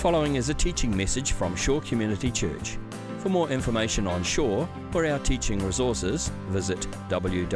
following 0.00 0.36
is 0.36 0.48
a 0.48 0.54
teaching 0.54 0.96
message 0.96 1.32
from 1.32 1.54
Shore 1.54 1.82
Community 1.82 2.30
Church. 2.30 2.78
For 3.18 3.28
more 3.28 3.50
information 3.50 4.06
on 4.06 4.22
Shore 4.22 4.66
or 4.94 5.04
our 5.04 5.18
teaching 5.18 5.58
resources, 5.58 6.30
visit 6.48 6.80
www.shore.org.nz. 7.10 7.50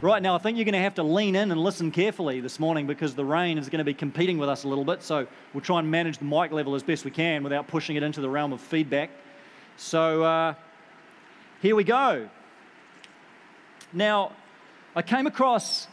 Right 0.00 0.22
now, 0.22 0.34
I 0.34 0.38
think 0.38 0.56
you're 0.56 0.64
going 0.64 0.72
to 0.72 0.78
have 0.78 0.94
to 0.94 1.02
lean 1.02 1.36
in 1.36 1.50
and 1.50 1.60
listen 1.60 1.90
carefully 1.90 2.40
this 2.40 2.58
morning 2.58 2.86
because 2.86 3.14
the 3.14 3.26
rain 3.26 3.58
is 3.58 3.68
going 3.68 3.80
to 3.80 3.84
be 3.84 3.92
competing 3.92 4.38
with 4.38 4.48
us 4.48 4.64
a 4.64 4.68
little 4.68 4.86
bit. 4.86 5.02
So 5.02 5.26
we'll 5.52 5.60
try 5.60 5.80
and 5.80 5.90
manage 5.90 6.16
the 6.16 6.24
mic 6.24 6.50
level 6.50 6.74
as 6.74 6.82
best 6.82 7.04
we 7.04 7.10
can 7.10 7.42
without 7.42 7.68
pushing 7.68 7.96
it 7.96 8.02
into 8.02 8.22
the 8.22 8.30
realm 8.30 8.54
of 8.54 8.62
feedback. 8.62 9.10
So 9.76 10.22
uh, 10.22 10.54
here 11.66 11.74
we 11.74 11.82
go. 11.82 12.28
Now, 13.92 14.30
I 14.94 15.02
came 15.02 15.26
across 15.26 15.88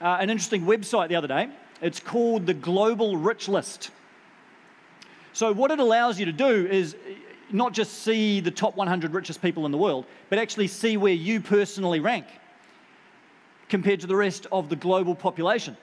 uh, 0.00 0.18
an 0.20 0.30
interesting 0.30 0.66
website 0.66 1.08
the 1.08 1.16
other 1.16 1.26
day. 1.26 1.48
It's 1.82 1.98
called 1.98 2.46
the 2.46 2.54
Global 2.54 3.16
Rich 3.16 3.48
List. 3.48 3.90
So, 5.32 5.52
what 5.52 5.72
it 5.72 5.80
allows 5.80 6.20
you 6.20 6.26
to 6.26 6.32
do 6.32 6.68
is 6.68 6.94
not 7.50 7.72
just 7.72 8.04
see 8.04 8.38
the 8.38 8.52
top 8.52 8.76
100 8.76 9.12
richest 9.14 9.42
people 9.42 9.66
in 9.66 9.72
the 9.72 9.78
world, 9.78 10.06
but 10.30 10.38
actually 10.38 10.68
see 10.68 10.96
where 10.96 11.12
you 11.12 11.40
personally 11.40 11.98
rank 11.98 12.26
compared 13.68 13.98
to 14.02 14.06
the 14.06 14.14
rest 14.14 14.46
of 14.52 14.68
the 14.68 14.76
global 14.76 15.16
population 15.16 15.76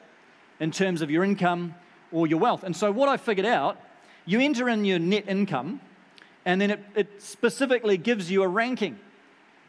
in 0.61 0.71
terms 0.71 1.01
of 1.01 1.11
your 1.11 1.25
income 1.25 1.75
or 2.13 2.27
your 2.27 2.39
wealth. 2.39 2.63
And 2.63 2.73
so, 2.73 2.89
what 2.93 3.09
I 3.09 3.17
figured 3.17 3.45
out, 3.45 3.77
you 4.25 4.39
enter 4.39 4.69
in 4.69 4.85
your 4.85 4.99
net 4.99 5.25
income, 5.27 5.81
and 6.45 6.59
then 6.59 6.71
it, 6.71 6.83
it 6.95 7.21
specifically 7.21 7.97
gives 7.97 8.31
you 8.31 8.43
a 8.43 8.47
ranking 8.47 8.97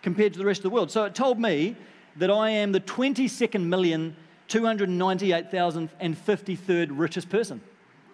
compared 0.03 0.33
to 0.33 0.39
the 0.39 0.45
rest 0.45 0.61
of 0.61 0.65
the 0.65 0.70
world. 0.70 0.91
So, 0.91 1.05
it 1.05 1.15
told 1.15 1.39
me 1.39 1.77
that 2.17 2.31
I 2.31 2.51
am 2.51 2.73
the 2.73 2.81
22nd 2.81 3.65
million. 3.65 4.17
298,053rd 4.53 6.89
richest 6.91 7.31
person 7.31 7.62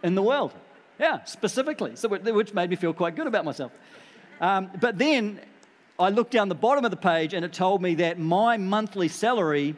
in 0.05 0.15
the 0.15 0.23
world. 0.23 0.55
Yeah, 1.01 1.25
specifically, 1.25 1.97
so, 1.97 2.09
which 2.09 2.55
made 2.55 2.71
me 2.71 2.77
feel 2.77 2.93
quite 2.93 3.17
good 3.17 3.27
about 3.27 3.45
myself. 3.45 3.73
Um, 4.41 4.71
but 4.81 4.99
then 4.99 5.41
I 5.99 6.11
looked 6.11 6.31
down 6.31 6.49
the 6.49 6.55
bottom 6.55 6.85
of 6.85 6.93
the 6.93 6.97
page 6.97 7.35
and 7.35 7.45
it 7.45 7.53
told 7.53 7.83
me 7.83 7.97
that 7.97 8.21
my 8.21 8.57
monthly 8.57 9.09
salary 9.09 9.75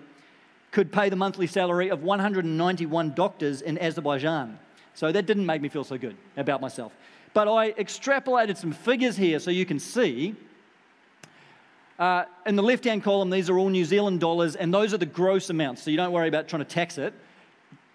could 0.70 0.92
pay 0.92 1.08
the 1.08 1.16
monthly 1.16 1.46
salary 1.46 1.88
of 1.88 2.02
191 2.02 3.14
doctors 3.14 3.62
in 3.62 3.78
Azerbaijan. 3.78 4.58
So 4.94 5.10
that 5.12 5.24
didn't 5.24 5.46
make 5.46 5.62
me 5.62 5.70
feel 5.70 5.84
so 5.84 5.96
good 5.96 6.18
about 6.36 6.60
myself. 6.60 6.92
But 7.32 7.48
I 7.48 7.72
extrapolated 7.72 8.56
some 8.56 8.72
figures 8.72 9.16
here 9.16 9.38
so 9.38 9.50
you 9.50 9.64
can 9.64 9.78
see. 9.78 10.34
Uh, 11.98 12.24
in 12.46 12.56
the 12.56 12.62
left 12.62 12.84
hand 12.84 13.02
column, 13.02 13.30
these 13.30 13.50
are 13.50 13.58
all 13.58 13.68
New 13.68 13.84
Zealand 13.84 14.20
dollars, 14.20 14.56
and 14.56 14.72
those 14.72 14.94
are 14.94 14.98
the 14.98 15.06
gross 15.06 15.50
amounts, 15.50 15.82
so 15.82 15.90
you 15.90 15.96
don't 15.98 16.12
worry 16.12 16.28
about 16.28 16.48
trying 16.48 16.64
to 16.64 16.68
tax 16.68 16.96
it. 16.96 17.12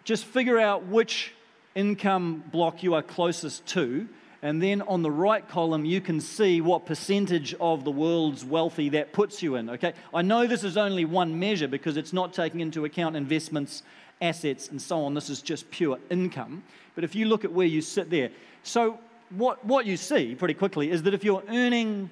Just 0.04 0.26
figure 0.26 0.60
out 0.60 0.86
which 0.86 1.34
income 1.74 2.44
block 2.52 2.84
you 2.84 2.94
are 2.94 3.02
closest 3.02 3.66
to, 3.66 4.08
and 4.44 4.62
then 4.62 4.84
on 4.84 5.02
the 5.02 5.10
right 5.10 5.46
column, 5.50 5.86
you 5.86 6.00
can 6.00 6.22
see 6.22 6.62
what 6.62 6.86
percentage 6.86 7.56
of 7.56 7.84
the 7.84 7.90
world's 7.90 8.46
wealthy 8.46 8.90
that 8.90 9.12
puts 9.12 9.42
you 9.42 9.56
in. 9.56 9.72
Okay, 9.72 9.94
I 10.14 10.22
know 10.22 10.46
this 10.46 10.64
is 10.64 10.78
only 10.78 11.04
one 11.04 11.40
measure 11.40 11.68
because 11.68 11.98
it's 11.98 12.14
not 12.14 12.32
taking 12.32 12.60
into 12.60 12.86
account 12.86 13.16
investments, 13.16 13.82
assets, 14.22 14.70
and 14.70 14.80
so 14.80 15.04
on. 15.04 15.16
This 15.16 15.32
is 15.32 15.42
just 15.42 15.72
pure 15.72 15.98
income. 16.12 16.62
But 16.94 17.04
if 17.04 17.16
you 17.16 17.26
look 17.26 17.44
at 17.44 17.52
where 17.52 17.66
you 17.66 17.82
sit 17.82 18.12
there, 18.12 18.30
so 18.62 19.00
what, 19.38 19.66
what 19.66 19.86
you 19.86 19.98
see 19.98 20.36
pretty 20.36 20.54
quickly 20.54 20.92
is 20.92 21.04
that 21.04 21.14
if 21.14 21.24
you're 21.24 21.44
earning 21.50 22.10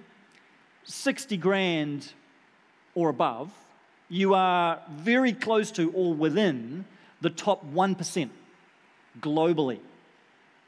60 0.85 1.37
grand 1.37 2.11
or 2.95 3.09
above, 3.09 3.51
you 4.09 4.33
are 4.33 4.81
very 4.91 5.33
close 5.33 5.71
to 5.71 5.91
or 5.91 6.13
within 6.13 6.85
the 7.21 7.29
top 7.29 7.65
1% 7.73 8.29
globally 9.19 9.79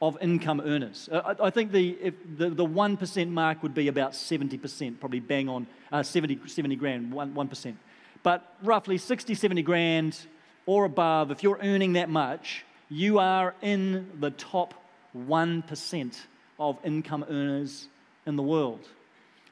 of 0.01 0.17
income 0.21 0.61
earners. 0.63 1.09
I, 1.11 1.35
I 1.43 1.49
think 1.49 1.71
the, 1.71 2.13
the, 2.37 2.49
the 2.49 2.65
1% 2.65 3.29
mark 3.29 3.63
would 3.63 3.73
be 3.73 3.87
about 3.87 4.11
70%, 4.13 4.99
probably 4.99 5.19
bang 5.19 5.49
on 5.49 5.67
uh, 5.91 6.03
70, 6.03 6.47
70 6.47 6.75
grand, 6.75 7.13
1%, 7.13 7.33
1%. 7.33 7.75
But 8.23 8.55
roughly 8.63 8.97
60, 8.97 9.35
70 9.35 9.61
grand 9.61 10.17
or 10.65 10.85
above, 10.85 11.31
if 11.31 11.43
you're 11.43 11.59
earning 11.61 11.93
that 11.93 12.09
much, 12.09 12.65
you 12.89 13.19
are 13.19 13.53
in 13.61 14.09
the 14.19 14.31
top 14.31 14.73
1% 15.15 16.17
of 16.59 16.77
income 16.83 17.25
earners 17.29 17.87
in 18.25 18.35
the 18.35 18.43
world 18.43 18.87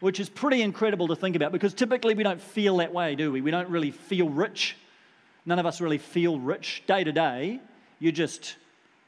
which 0.03 0.19
is 0.19 0.27
pretty 0.27 0.61
incredible 0.61 1.07
to 1.07 1.15
think 1.15 1.33
about 1.33 1.53
because 1.53 1.73
typically 1.73 2.13
we 2.13 2.23
don't 2.23 2.41
feel 2.41 2.75
that 2.75 2.93
way, 2.93 3.15
do 3.15 3.31
we? 3.31 3.39
We 3.39 3.51
don't 3.51 3.69
really 3.69 3.91
feel 3.91 4.27
rich. 4.27 4.75
None 5.45 5.59
of 5.59 5.65
us 5.65 5.79
really 5.79 5.97
feel 5.97 6.37
rich 6.37 6.83
day 6.87 7.05
to 7.05 7.13
day. 7.13 7.61
You're 7.99 8.11
just 8.11 8.57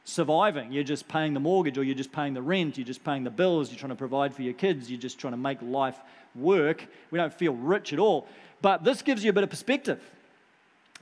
surviving. 0.04 0.72
You're 0.72 0.84
just 0.84 1.06
paying 1.06 1.34
the 1.34 1.40
mortgage 1.40 1.76
or 1.76 1.84
you're 1.84 1.94
just 1.94 2.12
paying 2.12 2.32
the 2.32 2.40
rent. 2.40 2.78
You're 2.78 2.86
just 2.86 3.04
paying 3.04 3.24
the 3.24 3.30
bills. 3.30 3.70
You're 3.70 3.78
trying 3.78 3.90
to 3.90 3.94
provide 3.94 4.34
for 4.34 4.40
your 4.40 4.54
kids. 4.54 4.90
You're 4.90 4.98
just 4.98 5.18
trying 5.18 5.34
to 5.34 5.36
make 5.36 5.58
life 5.60 5.98
work. 6.34 6.86
We 7.10 7.18
don't 7.18 7.34
feel 7.34 7.52
rich 7.52 7.92
at 7.92 7.98
all. 7.98 8.26
But 8.62 8.82
this 8.82 9.02
gives 9.02 9.22
you 9.22 9.28
a 9.28 9.34
bit 9.34 9.44
of 9.44 9.50
perspective 9.50 10.00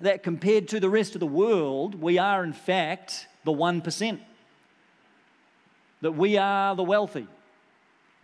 that 0.00 0.25
compared 0.25 0.66
to 0.71 0.81
the 0.81 0.91
rest 0.91 1.15
of 1.15 1.21
the 1.21 1.26
world, 1.26 1.94
we 1.94 2.19
are 2.19 2.43
in 2.43 2.53
fact 2.53 3.28
the 3.44 3.53
1%. 3.53 4.19
That 6.04 6.12
we 6.12 6.37
are 6.37 6.76
the 6.76 6.84
wealthy 6.84 7.26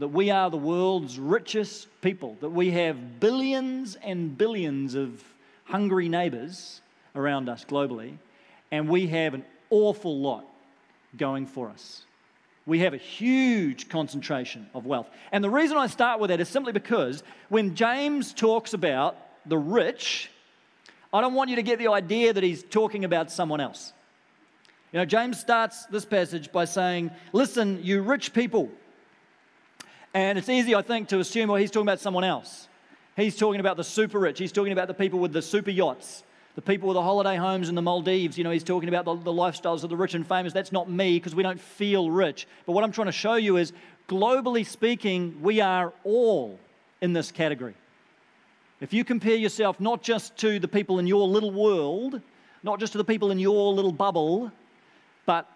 that 0.01 0.09
we 0.09 0.31
are 0.31 0.49
the 0.49 0.57
world's 0.57 1.19
richest 1.19 1.87
people, 2.01 2.35
that 2.41 2.49
we 2.49 2.71
have 2.71 3.21
billions 3.21 3.99
and 4.03 4.37
billions 4.37 4.95
of 4.95 5.23
hungry 5.65 6.09
neighbors 6.09 6.81
around 7.15 7.51
us 7.51 7.67
globally, 7.67 8.17
and 8.73 8.89
we 8.89 9.07
have 9.07 9.35
an 9.35 9.45
awful 9.69 10.19
lot 10.19 10.47
going 11.19 11.47
for 11.47 11.69
us. 11.69 12.07
We 12.65 12.79
have 12.79 12.95
a 12.95 12.99
huge 12.99 13.91
concentration 13.91 14.71
of 14.73 14.87
wealth. 14.87 15.11
And 15.33 15.45
the 15.45 15.51
reason 15.51 15.77
I 15.77 15.87
start 15.87 16.19
with 16.19 16.31
that 16.31 16.41
is 16.41 16.49
simply 16.49 16.73
because 16.73 17.23
when 17.51 17.75
James 17.75 18.33
talks 18.33 18.73
about 18.73 19.19
the 19.45 19.59
rich, 19.59 20.31
I 21.13 21.21
don't 21.21 21.35
want 21.35 21.51
you 21.51 21.57
to 21.57 21.63
get 21.63 21.79
the 21.79 21.89
idea 21.89 22.33
that 22.33 22.43
he's 22.43 22.63
talking 22.63 23.05
about 23.05 23.31
someone 23.31 23.61
else. 23.61 23.93
You 24.93 24.99
know, 24.99 25.05
James 25.05 25.39
starts 25.39 25.87
this 25.87 26.05
passage 26.05 26.51
by 26.51 26.65
saying, 26.65 27.11
Listen, 27.33 27.81
you 27.83 28.03
rich 28.03 28.33
people, 28.33 28.69
and 30.15 30.37
it's 30.37 30.49
easy, 30.49 30.75
I 30.75 30.83
think, 30.83 31.09
to 31.09 31.21
assume, 31.21 31.49
well, 31.49 31.61
he's 31.61 31.71
talking 31.71 31.87
about 31.87 32.01
someone 32.01 32.25
else. 32.25 32.69
He's 33.17 33.37
talking 33.37 33.61
about 33.61 33.77
the 33.77 33.85
super 33.85 34.19
rich. 34.19 34.39
He's 34.39 34.53
talking 34.53 34.73
about 34.73 34.89
the 34.89 34.95
people 34.95 35.21
with 35.21 35.33
the 35.33 35.43
super 35.43 35.71
yachts, 35.71 36.25
the 36.57 36.63
people 36.63 36.89
with 36.89 36.97
the 36.97 37.03
holiday 37.03 37.37
homes 37.37 37.69
in 37.69 37.75
the 37.75 37.83
Maldives. 37.83 38.37
You 38.37 38.45
know, 38.45 38.51
he's 38.51 38.65
talking 38.65 38.89
about 38.89 39.05
the, 39.05 39.15
the 39.15 39.33
lifestyles 39.33 39.85
of 39.85 39.91
the 39.91 39.97
rich 39.97 40.15
and 40.15 40.27
famous. 40.27 40.53
That's 40.53 40.73
not 40.73 40.91
me 40.91 41.19
because 41.19 41.35
we 41.35 41.43
don't 41.43 41.61
feel 41.61 42.11
rich. 42.11 42.49
But 42.67 42.73
what 42.73 42.83
I'm 42.83 42.93
trying 42.93 43.07
to 43.07 43.13
show 43.13 43.35
you 43.35 43.57
is, 43.59 43.73
globally 44.09 44.67
speaking, 44.67 45.41
we 45.41 45.61
are 45.61 45.93
all 46.03 46.59
in 47.01 47.13
this 47.13 47.31
category. 47.31 47.75
If 48.81 48.93
you 48.93 49.05
compare 49.05 49.37
yourself 49.37 49.79
not 49.79 50.03
just 50.03 50.37
to 50.39 50.59
the 50.59 50.69
people 50.69 50.99
in 50.99 51.07
your 51.07 51.29
little 51.29 51.53
world, 51.53 52.21
not 52.63 52.81
just 52.81 52.93
to 52.93 52.99
the 52.99 53.05
people 53.05 53.31
in 53.31 53.39
your 53.39 53.73
little 53.73 53.93
bubble, 53.93 54.51
but 55.31 55.47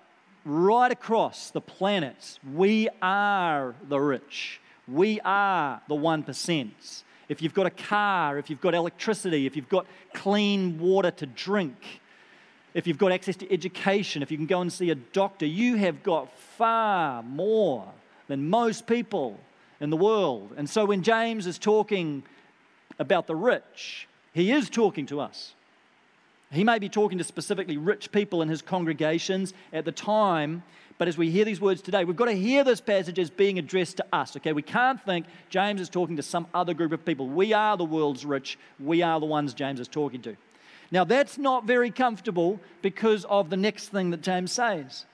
right 0.45 0.93
across 0.93 1.51
the 1.51 1.61
planet, 1.61 2.39
we 2.55 2.89
are 3.03 3.75
the 3.89 3.99
rich. 3.99 4.61
We 4.87 5.19
are 5.25 5.83
the 5.89 5.97
1%. 5.97 7.03
If 7.29 7.43
you've 7.43 7.55
got 7.55 7.67
a 7.67 7.71
car, 7.71 8.39
if 8.39 8.49
you've 8.49 8.61
got 8.61 8.73
electricity, 8.73 9.47
if 9.47 9.57
you've 9.57 9.69
got 9.69 9.87
clean 10.13 10.79
water 10.79 11.11
to 11.11 11.27
drink, 11.27 12.01
if 12.73 12.87
you've 12.87 12.99
got 12.99 13.11
access 13.11 13.35
to 13.39 13.53
education, 13.53 14.23
if 14.23 14.31
you 14.31 14.37
can 14.37 14.47
go 14.47 14.61
and 14.61 14.73
see 14.73 14.91
a 14.91 14.95
doctor, 14.95 15.45
you 15.45 15.75
have 15.75 16.05
got 16.05 16.33
far 16.39 17.25
more 17.25 17.85
than 18.29 18.49
most 18.49 18.87
people 18.87 19.41
in 19.81 19.91
the 19.91 19.97
world. 19.97 20.55
And 20.57 20.71
so 20.71 20.85
when 20.85 21.03
James 21.03 21.49
is 21.49 21.59
talking 21.59 22.23
about 23.01 23.27
the 23.27 23.35
rich, 23.35 24.07
he 24.33 24.53
is 24.53 24.71
talking 24.71 25.07
to 25.07 25.19
us. 25.19 25.57
He 26.55 26.65
may 26.65 26.79
be 26.79 26.89
talking 26.89 27.19
to 27.19 27.25
specifically 27.25 27.77
rich 27.77 28.13
people 28.13 28.43
in 28.43 28.49
his 28.49 28.63
congregations 28.63 29.55
at 29.73 29.85
the 29.85 29.93
time, 29.93 30.63
but 30.97 31.09
as 31.09 31.19
we 31.19 31.31
hear 31.31 31.45
these 31.45 31.61
words 31.61 31.83
today, 31.83 32.05
we've 32.05 32.17
got 32.17 32.27
to 32.27 32.33
hear 32.33 32.63
this 32.63 32.81
passage 32.81 33.19
as 33.19 33.29
being 33.29 33.59
addressed 33.59 33.97
to 33.97 34.07
us, 34.13 34.37
okay? 34.37 34.53
We 34.53 34.63
can't 34.63 35.03
think 35.05 35.27
James 35.51 35.81
is 35.81 35.89
talking 35.89 36.17
to 36.17 36.23
some 36.23 36.47
other 36.55 36.73
group 36.73 36.93
of 36.93 37.05
people. 37.05 37.29
We 37.29 37.53
are 37.53 37.77
the 37.77 37.85
world's 37.85 38.25
rich, 38.25 38.59
we 38.79 39.03
are 39.03 39.19
the 39.19 39.27
ones 39.27 39.55
James 39.55 39.81
is 39.81 39.89
talking 39.89 40.23
to. 40.23 40.37
Now, 40.93 41.03
that's 41.03 41.39
not 41.39 41.65
very 41.65 41.91
comfortable 41.91 42.61
because 42.81 43.25
of 43.25 43.51
the 43.51 43.57
next 43.57 43.89
thing 43.89 44.11
that 44.11 44.21
James 44.21 44.53
says. 44.53 45.07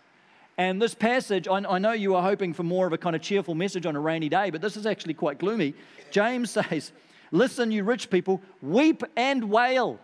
And 0.59 0.83
this 0.83 0.95
passage, 0.95 1.49
I, 1.49 1.55
I 1.57 1.79
know 1.79 1.93
you 1.93 2.15
are 2.17 2.23
hoping 2.23 2.53
for 2.53 2.65
more 2.65 2.87
of 2.87 2.93
a 2.93 2.99
kind 2.99 3.17
of 3.17 3.23
cheerful 3.23 3.55
message 3.55 3.87
on 3.87 3.97
a 3.97 4.01
rainy 4.01 4.29
day, 4.29 4.51
but 4.51 4.61
this 4.61 4.77
is 4.77 4.85
actually 4.85 5.15
quite 5.15 5.39
gloomy. 5.39 5.73
James 6.11 6.51
says, 6.71 6.93
Listen, 7.33 7.71
you 7.71 7.85
rich 7.85 8.11
people, 8.11 8.43
weep 8.61 9.03
and 9.17 9.49
wail 9.49 10.01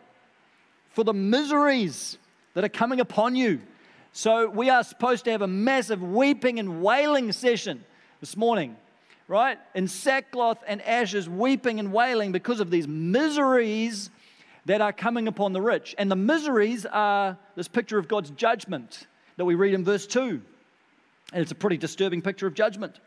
for 0.96 1.04
the 1.04 1.14
miseries 1.14 2.18
that 2.54 2.64
are 2.64 2.68
coming 2.68 2.98
upon 2.98 3.36
you. 3.36 3.60
So, 4.12 4.48
we 4.48 4.70
are 4.70 4.82
supposed 4.82 5.26
to 5.26 5.30
have 5.30 5.42
a 5.42 5.46
massive 5.46 6.02
weeping 6.02 6.58
and 6.58 6.82
wailing 6.82 7.30
session 7.30 7.84
this 8.20 8.36
morning 8.36 8.76
right? 9.28 9.58
In 9.74 9.88
sackcloth 9.88 10.62
and 10.66 10.80
ashes, 10.82 11.28
weeping 11.28 11.80
and 11.80 11.92
wailing 11.92 12.32
because 12.32 12.60
of 12.60 12.70
these 12.70 12.86
miseries 12.86 14.10
that 14.66 14.80
are 14.80 14.92
coming 14.92 15.28
upon 15.28 15.52
the 15.52 15.60
rich. 15.60 15.94
And 15.98 16.10
the 16.10 16.16
miseries 16.16 16.86
are 16.86 17.36
this 17.54 17.68
picture 17.68 17.98
of 17.98 18.08
God's 18.08 18.30
judgment 18.30 19.06
that 19.36 19.44
we 19.44 19.54
read 19.54 19.74
in 19.74 19.84
verse 19.84 20.06
2. 20.06 20.40
And 21.32 21.42
it's 21.42 21.52
a 21.52 21.56
pretty 21.56 21.76
disturbing 21.76 22.22
picture 22.22 22.46
of 22.46 22.54
judgment. 22.54 22.98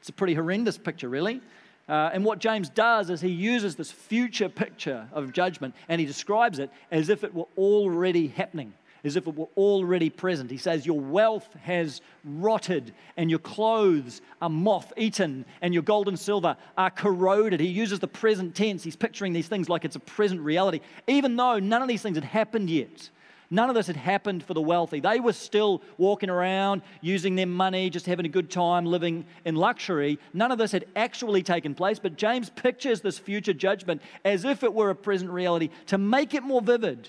It's 0.00 0.08
a 0.08 0.12
pretty 0.12 0.34
horrendous 0.34 0.78
picture, 0.78 1.08
really. 1.08 1.40
Uh, 1.88 2.10
and 2.12 2.24
what 2.24 2.38
James 2.38 2.68
does 2.68 3.08
is 3.08 3.20
he 3.20 3.30
uses 3.30 3.76
this 3.76 3.90
future 3.90 4.48
picture 4.48 5.08
of 5.12 5.32
judgment 5.32 5.74
and 5.88 6.00
he 6.00 6.06
describes 6.06 6.58
it 6.58 6.70
as 6.90 7.08
if 7.08 7.24
it 7.24 7.34
were 7.34 7.48
already 7.56 8.28
happening 8.28 8.74
as 9.04 9.16
if 9.16 9.26
it 9.26 9.34
were 9.34 9.48
already 9.56 10.10
present. 10.10 10.50
He 10.50 10.56
says, 10.56 10.86
Your 10.86 11.00
wealth 11.00 11.48
has 11.62 12.00
rotted, 12.24 12.92
and 13.16 13.30
your 13.30 13.38
clothes 13.38 14.20
are 14.42 14.50
moth 14.50 14.92
eaten, 14.96 15.44
and 15.62 15.72
your 15.72 15.82
gold 15.82 16.08
and 16.08 16.18
silver 16.18 16.56
are 16.76 16.90
corroded. 16.90 17.60
He 17.60 17.68
uses 17.68 17.98
the 18.00 18.08
present 18.08 18.54
tense. 18.54 18.82
He's 18.82 18.96
picturing 18.96 19.32
these 19.32 19.48
things 19.48 19.68
like 19.68 19.84
it's 19.84 19.96
a 19.96 20.00
present 20.00 20.40
reality, 20.40 20.80
even 21.06 21.36
though 21.36 21.58
none 21.58 21.82
of 21.82 21.88
these 21.88 22.02
things 22.02 22.16
had 22.16 22.24
happened 22.24 22.70
yet. 22.70 23.10
None 23.50 23.70
of 23.70 23.74
this 23.74 23.86
had 23.86 23.96
happened 23.96 24.44
for 24.44 24.52
the 24.52 24.60
wealthy. 24.60 25.00
They 25.00 25.20
were 25.20 25.32
still 25.32 25.82
walking 25.96 26.28
around, 26.28 26.82
using 27.00 27.34
their 27.34 27.46
money, 27.46 27.88
just 27.88 28.04
having 28.04 28.26
a 28.26 28.28
good 28.28 28.50
time, 28.50 28.84
living 28.84 29.24
in 29.44 29.56
luxury. 29.56 30.18
None 30.34 30.52
of 30.52 30.58
this 30.58 30.72
had 30.72 30.84
actually 30.94 31.42
taken 31.42 31.74
place, 31.74 31.98
but 31.98 32.16
James 32.16 32.50
pictures 32.50 33.00
this 33.00 33.18
future 33.18 33.54
judgment 33.54 34.02
as 34.24 34.44
if 34.44 34.62
it 34.62 34.74
were 34.74 34.90
a 34.90 34.94
present 34.94 35.30
reality 35.30 35.70
to 35.86 35.96
make 35.96 36.34
it 36.34 36.42
more 36.42 36.60
vivid 36.60 37.08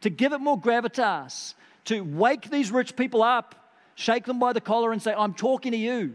to 0.00 0.10
give 0.10 0.32
it 0.32 0.40
more 0.40 0.58
gravitas, 0.58 1.54
to 1.86 2.00
wake 2.00 2.50
these 2.50 2.70
rich 2.70 2.96
people 2.96 3.22
up, 3.22 3.54
shake 3.94 4.24
them 4.24 4.38
by 4.38 4.52
the 4.52 4.60
collar, 4.60 4.92
and 4.92 5.02
say, 5.02 5.14
I'm 5.16 5.34
talking 5.34 5.72
to 5.72 5.78
you. 5.78 6.14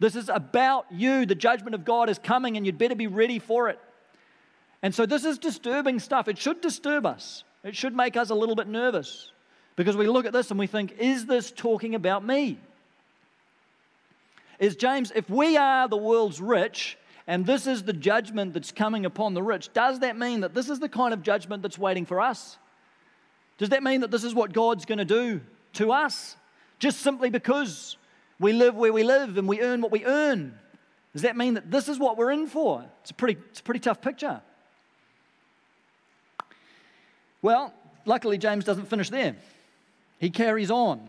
This 0.00 0.16
is 0.16 0.28
about 0.28 0.86
you. 0.90 1.26
The 1.26 1.34
judgment 1.34 1.74
of 1.74 1.84
God 1.84 2.08
is 2.08 2.18
coming, 2.18 2.56
and 2.56 2.64
you'd 2.64 2.78
better 2.78 2.94
be 2.94 3.06
ready 3.06 3.38
for 3.38 3.68
it. 3.68 3.78
And 4.82 4.94
so, 4.94 5.06
this 5.06 5.24
is 5.24 5.38
disturbing 5.38 5.98
stuff. 5.98 6.28
It 6.28 6.38
should 6.38 6.60
disturb 6.60 7.04
us, 7.04 7.42
it 7.64 7.76
should 7.76 7.94
make 7.94 8.16
us 8.16 8.30
a 8.30 8.34
little 8.34 8.54
bit 8.54 8.68
nervous 8.68 9.32
because 9.76 9.96
we 9.96 10.06
look 10.06 10.26
at 10.26 10.32
this 10.32 10.50
and 10.50 10.58
we 10.58 10.66
think, 10.66 10.96
is 10.98 11.26
this 11.26 11.50
talking 11.50 11.94
about 11.94 12.24
me? 12.24 12.58
Is 14.58 14.74
James, 14.76 15.12
if 15.14 15.30
we 15.30 15.56
are 15.56 15.88
the 15.88 15.96
world's 15.96 16.40
rich, 16.40 16.98
and 17.26 17.46
this 17.46 17.66
is 17.66 17.82
the 17.82 17.92
judgment 17.92 18.54
that's 18.54 18.72
coming 18.72 19.06
upon 19.06 19.34
the 19.34 19.42
rich, 19.42 19.72
does 19.72 20.00
that 20.00 20.16
mean 20.16 20.40
that 20.40 20.54
this 20.54 20.68
is 20.68 20.80
the 20.80 20.88
kind 20.88 21.14
of 21.14 21.22
judgment 21.22 21.62
that's 21.62 21.78
waiting 21.78 22.06
for 22.06 22.20
us? 22.20 22.58
Does 23.58 23.68
that 23.68 23.82
mean 23.82 24.00
that 24.00 24.10
this 24.10 24.24
is 24.24 24.34
what 24.34 24.52
God's 24.52 24.84
going 24.84 24.98
to 24.98 25.04
do 25.04 25.40
to 25.74 25.92
us? 25.92 26.36
Just 26.78 27.00
simply 27.00 27.28
because 27.28 27.96
we 28.40 28.52
live 28.52 28.74
where 28.74 28.92
we 28.92 29.02
live 29.02 29.36
and 29.36 29.46
we 29.48 29.60
earn 29.60 29.80
what 29.80 29.92
we 29.92 30.04
earn? 30.04 30.58
Does 31.12 31.22
that 31.22 31.36
mean 31.36 31.54
that 31.54 31.70
this 31.70 31.88
is 31.88 31.98
what 31.98 32.16
we're 32.16 32.30
in 32.30 32.46
for? 32.46 32.84
It's 33.02 33.10
a 33.10 33.14
pretty, 33.14 33.40
it's 33.50 33.60
a 33.60 33.62
pretty 33.62 33.80
tough 33.80 34.00
picture. 34.00 34.40
Well, 37.42 37.72
luckily, 38.04 38.38
James 38.38 38.64
doesn't 38.64 38.86
finish 38.86 39.10
there. 39.10 39.36
He 40.18 40.30
carries 40.30 40.70
on. 40.70 41.08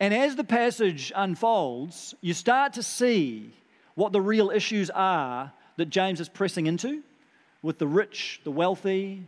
And 0.00 0.12
as 0.12 0.36
the 0.36 0.44
passage 0.44 1.12
unfolds, 1.14 2.14
you 2.20 2.34
start 2.34 2.74
to 2.74 2.82
see 2.82 3.52
what 3.94 4.12
the 4.12 4.20
real 4.20 4.50
issues 4.50 4.90
are 4.90 5.52
that 5.76 5.86
James 5.86 6.20
is 6.20 6.28
pressing 6.28 6.66
into 6.66 7.02
with 7.62 7.78
the 7.78 7.86
rich, 7.86 8.40
the 8.44 8.50
wealthy, 8.50 9.24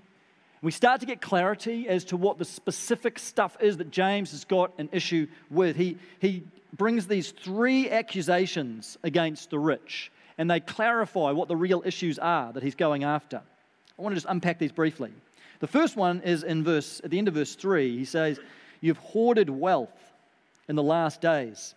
we 0.60 0.72
start 0.72 1.00
to 1.00 1.06
get 1.06 1.20
clarity 1.20 1.88
as 1.88 2.04
to 2.06 2.16
what 2.16 2.38
the 2.38 2.44
specific 2.44 3.18
stuff 3.18 3.56
is 3.60 3.76
that 3.76 3.90
James 3.90 4.32
has 4.32 4.44
got 4.44 4.72
an 4.78 4.88
issue 4.92 5.28
with. 5.50 5.76
He, 5.76 5.98
he 6.20 6.42
brings 6.76 7.06
these 7.06 7.30
three 7.30 7.88
accusations 7.88 8.98
against 9.04 9.50
the 9.50 9.58
rich, 9.58 10.10
and 10.36 10.50
they 10.50 10.58
clarify 10.58 11.30
what 11.30 11.46
the 11.46 11.54
real 11.54 11.82
issues 11.84 12.18
are 12.18 12.52
that 12.52 12.62
he's 12.62 12.74
going 12.74 13.04
after. 13.04 13.40
I 13.98 14.02
want 14.02 14.12
to 14.12 14.16
just 14.16 14.26
unpack 14.28 14.58
these 14.58 14.72
briefly. 14.72 15.12
The 15.60 15.66
first 15.66 15.96
one 15.96 16.22
is 16.22 16.44
in 16.44 16.62
verse, 16.62 17.00
at 17.02 17.10
the 17.10 17.18
end 17.18 17.28
of 17.28 17.34
verse 17.34 17.54
3, 17.54 17.96
he 17.96 18.04
says, 18.04 18.38
You've 18.80 18.98
hoarded 18.98 19.50
wealth 19.50 19.90
in 20.68 20.76
the 20.76 20.82
last 20.82 21.20
days. 21.20 21.74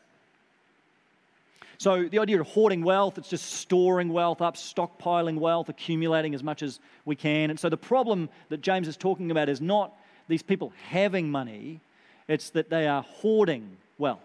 So, 1.80 2.07
the 2.07 2.19
idea 2.19 2.39
of 2.39 2.45
hoarding 2.45 2.83
wealth, 2.83 3.18
it's 3.18 3.30
just 3.30 3.54
storing 3.54 4.13
wealth 4.13 4.39
up, 4.39 4.56
stockpiling 4.56 5.39
wealth, 5.39 5.68
accumulating 5.68 6.36
as 6.36 6.44
much 6.44 6.62
as 6.62 6.80
we 7.06 7.16
can. 7.16 7.50
And 7.50 7.60
so, 7.60 7.69
the 7.69 7.78
problem 7.78 8.30
that 8.50 8.62
James 8.62 8.88
is 8.88 8.95
talking 8.98 9.31
about 9.31 9.50
is 9.50 9.62
not 9.62 9.92
these 10.27 10.44
people 10.44 10.72
having 10.89 11.31
money, 11.31 11.80
it's 12.27 12.51
that 12.51 12.69
they 12.69 12.88
are 12.88 13.01
hoarding 13.01 13.77
wealth. 13.98 14.19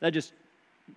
They're 0.00 0.10
just 0.10 0.32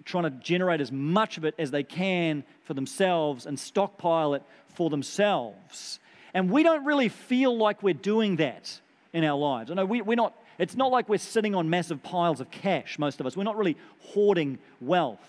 trying 0.03 0.23
to 0.23 0.31
generate 0.31 0.81
as 0.81 0.91
much 0.91 1.37
of 1.37 1.45
it 1.45 1.53
as 1.59 1.69
they 1.69 1.83
can 1.83 2.43
for 2.63 2.73
themselves 2.73 3.45
and 3.45 3.59
stockpile 3.59 4.33
it 4.33 4.43
for 4.73 4.89
themselves. 4.89 5.99
And 6.33 6.49
we 6.49 6.63
don't 6.63 6.85
really 6.85 7.09
feel 7.09 7.57
like 7.57 7.83
we're 7.83 7.93
doing 7.93 8.37
that 8.37 8.79
in 9.13 9.23
our 9.23 9.37
lives. 9.37 9.71
I 9.71 9.73
know 9.73 9.85
we, 9.85 10.01
we're 10.01 10.15
not, 10.15 10.33
it's 10.57 10.75
not 10.75 10.91
like 10.91 11.09
we're 11.09 11.17
sitting 11.17 11.55
on 11.55 11.69
massive 11.69 12.01
piles 12.03 12.39
of 12.39 12.49
cash, 12.51 12.97
most 12.97 13.19
of 13.19 13.25
us. 13.25 13.35
We're 13.35 13.43
not 13.43 13.57
really 13.57 13.77
hoarding 13.99 14.59
wealth. 14.79 15.19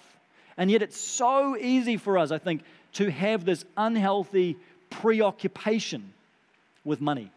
And 0.57 0.71
yet, 0.71 0.83
it's 0.83 1.01
so 1.01 1.57
easy 1.57 1.97
for 1.97 2.19
us, 2.19 2.31
I 2.31 2.39
think, 2.39 2.63
to 2.95 3.11
have 3.11 3.45
this 3.45 3.65
unhealthy 3.77 4.57
preoccupation 4.91 6.13
with 6.85 7.01
money, 7.01 7.31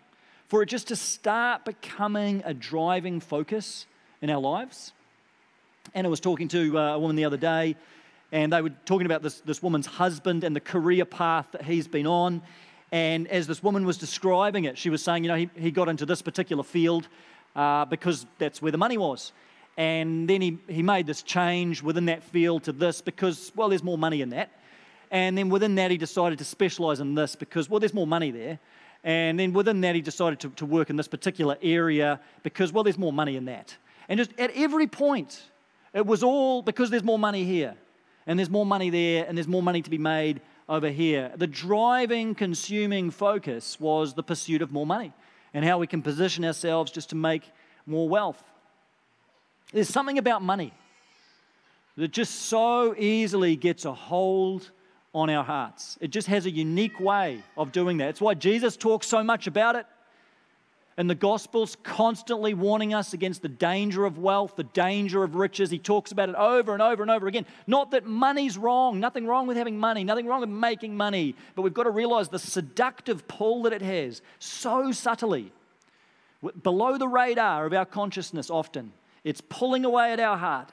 for 0.47 0.61
it 0.61 0.67
just 0.67 0.89
to 0.89 0.95
start 0.95 1.63
becoming 1.63 2.43
a 2.45 2.53
driving 2.53 3.21
focus 3.21 3.85
in 4.21 4.29
our 4.29 4.41
lives. 4.41 4.91
And 5.93 6.05
I 6.05 6.09
was 6.09 6.19
talking 6.19 6.49
to 6.49 6.77
uh, 6.77 6.95
a 6.95 6.99
woman 6.99 7.15
the 7.15 7.25
other 7.25 7.37
day, 7.37 7.77
and 8.31 8.51
they 8.51 8.61
were 8.61 8.71
talking 8.85 9.05
about 9.05 9.21
this, 9.21 9.39
this 9.41 9.63
woman's 9.63 9.85
husband 9.85 10.43
and 10.43 10.55
the 10.55 10.59
career 10.59 11.05
path 11.05 11.47
that 11.53 11.63
he's 11.63 11.87
been 11.87 12.07
on. 12.07 12.41
And 12.91 13.27
as 13.27 13.47
this 13.47 13.63
woman 13.63 13.85
was 13.85 13.97
describing 13.97 14.65
it, 14.65 14.77
she 14.77 14.89
was 14.89 15.01
saying, 15.01 15.23
you 15.23 15.27
know, 15.29 15.35
he, 15.35 15.49
he 15.55 15.71
got 15.71 15.89
into 15.89 16.05
this 16.05 16.21
particular 16.21 16.63
field 16.63 17.07
uh, 17.55 17.85
because 17.85 18.25
that's 18.37 18.61
where 18.61 18.71
the 18.71 18.77
money 18.77 18.97
was. 18.97 19.31
And 19.77 20.29
then 20.29 20.41
he, 20.41 20.57
he 20.67 20.81
made 20.81 21.05
this 21.05 21.21
change 21.21 21.83
within 21.83 22.05
that 22.05 22.23
field 22.23 22.63
to 22.63 22.71
this 22.71 23.01
because, 23.01 23.51
well, 23.55 23.69
there's 23.69 23.83
more 23.83 23.97
money 23.97 24.21
in 24.21 24.29
that. 24.29 24.49
And 25.11 25.37
then 25.37 25.49
within 25.49 25.75
that, 25.75 25.91
he 25.91 25.97
decided 25.97 26.37
to 26.39 26.45
specialize 26.45 26.99
in 26.99 27.15
this 27.15 27.35
because, 27.35 27.69
well, 27.69 27.79
there's 27.79 27.93
more 27.93 28.07
money 28.07 28.31
there. 28.31 28.59
And 29.03 29.37
then 29.37 29.53
within 29.53 29.81
that, 29.81 29.95
he 29.95 30.01
decided 30.01 30.39
to, 30.41 30.49
to 30.51 30.65
work 30.65 30.89
in 30.89 30.95
this 30.95 31.07
particular 31.07 31.57
area 31.61 32.19
because, 32.43 32.73
well, 32.73 32.83
there's 32.83 32.97
more 32.97 33.13
money 33.13 33.35
in 33.35 33.45
that. 33.45 33.75
And 34.09 34.17
just 34.17 34.31
at 34.39 34.51
every 34.55 34.87
point, 34.87 35.43
it 35.93 36.05
was 36.05 36.23
all 36.23 36.61
because 36.61 36.89
there's 36.89 37.03
more 37.03 37.19
money 37.19 37.43
here, 37.43 37.75
and 38.27 38.37
there's 38.39 38.49
more 38.49 38.65
money 38.65 38.89
there, 38.89 39.25
and 39.27 39.37
there's 39.37 39.47
more 39.47 39.63
money 39.63 39.81
to 39.81 39.89
be 39.89 39.97
made 39.97 40.41
over 40.67 40.89
here. 40.89 41.31
The 41.35 41.47
driving, 41.47 42.35
consuming 42.35 43.11
focus 43.11 43.79
was 43.79 44.13
the 44.13 44.23
pursuit 44.23 44.61
of 44.61 44.71
more 44.71 44.85
money 44.85 45.13
and 45.53 45.63
how 45.63 45.77
we 45.77 45.87
can 45.87 46.01
position 46.01 46.43
ourselves 46.43 46.91
just 46.91 47.09
to 47.11 47.15
make 47.15 47.43
more 47.85 48.09
wealth. 48.09 48.43
There's 49.71 49.89
something 49.89 50.17
about 50.17 50.41
money 50.41 50.73
that 51.97 52.11
just 52.11 52.33
so 52.33 52.95
easily 52.97 53.55
gets 53.55 53.85
a 53.85 53.93
hold 53.93 54.71
on 55.13 55.29
our 55.29 55.43
hearts. 55.43 55.97
It 56.01 56.09
just 56.09 56.27
has 56.27 56.45
a 56.45 56.51
unique 56.51 56.99
way 56.99 57.41
of 57.55 57.71
doing 57.71 57.97
that. 57.97 58.09
It's 58.09 58.21
why 58.21 58.33
Jesus 58.33 58.75
talks 58.75 59.07
so 59.07 59.23
much 59.23 59.47
about 59.47 59.75
it. 59.75 59.85
And 60.97 61.09
the 61.09 61.15
Gospels 61.15 61.75
constantly 61.83 62.53
warning 62.53 62.93
us 62.93 63.11
against 63.11 63.41
the 63.41 63.49
danger 63.49 64.05
of 64.05 64.17
wealth, 64.17 64.55
the 64.55 64.63
danger 64.63 65.23
of 65.23 65.35
riches. 65.35 65.69
He 65.69 65.77
talks 65.77 66.13
about 66.13 66.29
it 66.29 66.35
over 66.35 66.71
and 66.71 66.81
over 66.81 67.01
and 67.01 67.11
over 67.11 67.27
again. 67.27 67.45
Not 67.67 67.91
that 67.91 68.05
money's 68.05 68.57
wrong, 68.57 69.01
nothing 69.01 69.27
wrong 69.27 69.45
with 69.45 69.57
having 69.57 69.77
money, 69.77 70.05
nothing 70.05 70.25
wrong 70.25 70.39
with 70.39 70.49
making 70.49 70.95
money, 70.95 71.35
but 71.53 71.63
we've 71.63 71.73
got 71.73 71.83
to 71.83 71.89
realize 71.89 72.29
the 72.29 72.39
seductive 72.39 73.27
pull 73.27 73.63
that 73.63 73.73
it 73.73 73.81
has 73.81 74.21
so 74.39 74.93
subtly, 74.93 75.51
below 76.63 76.97
the 76.97 77.09
radar 77.09 77.65
of 77.65 77.73
our 77.73 77.85
consciousness 77.85 78.49
often. 78.49 78.93
It's 79.25 79.41
pulling 79.41 79.83
away 79.83 80.13
at 80.13 80.21
our 80.21 80.37
heart, 80.37 80.71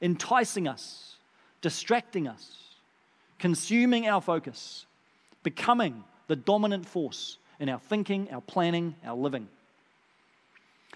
enticing 0.00 0.68
us, 0.68 1.16
distracting 1.62 2.28
us, 2.28 2.58
consuming 3.40 4.06
our 4.06 4.20
focus, 4.20 4.86
becoming 5.42 6.04
the 6.28 6.36
dominant 6.36 6.86
force 6.86 7.38
in 7.62 7.68
our 7.68 7.78
thinking, 7.78 8.28
our 8.32 8.40
planning, 8.40 8.96
our 9.06 9.14
living. 9.14 9.46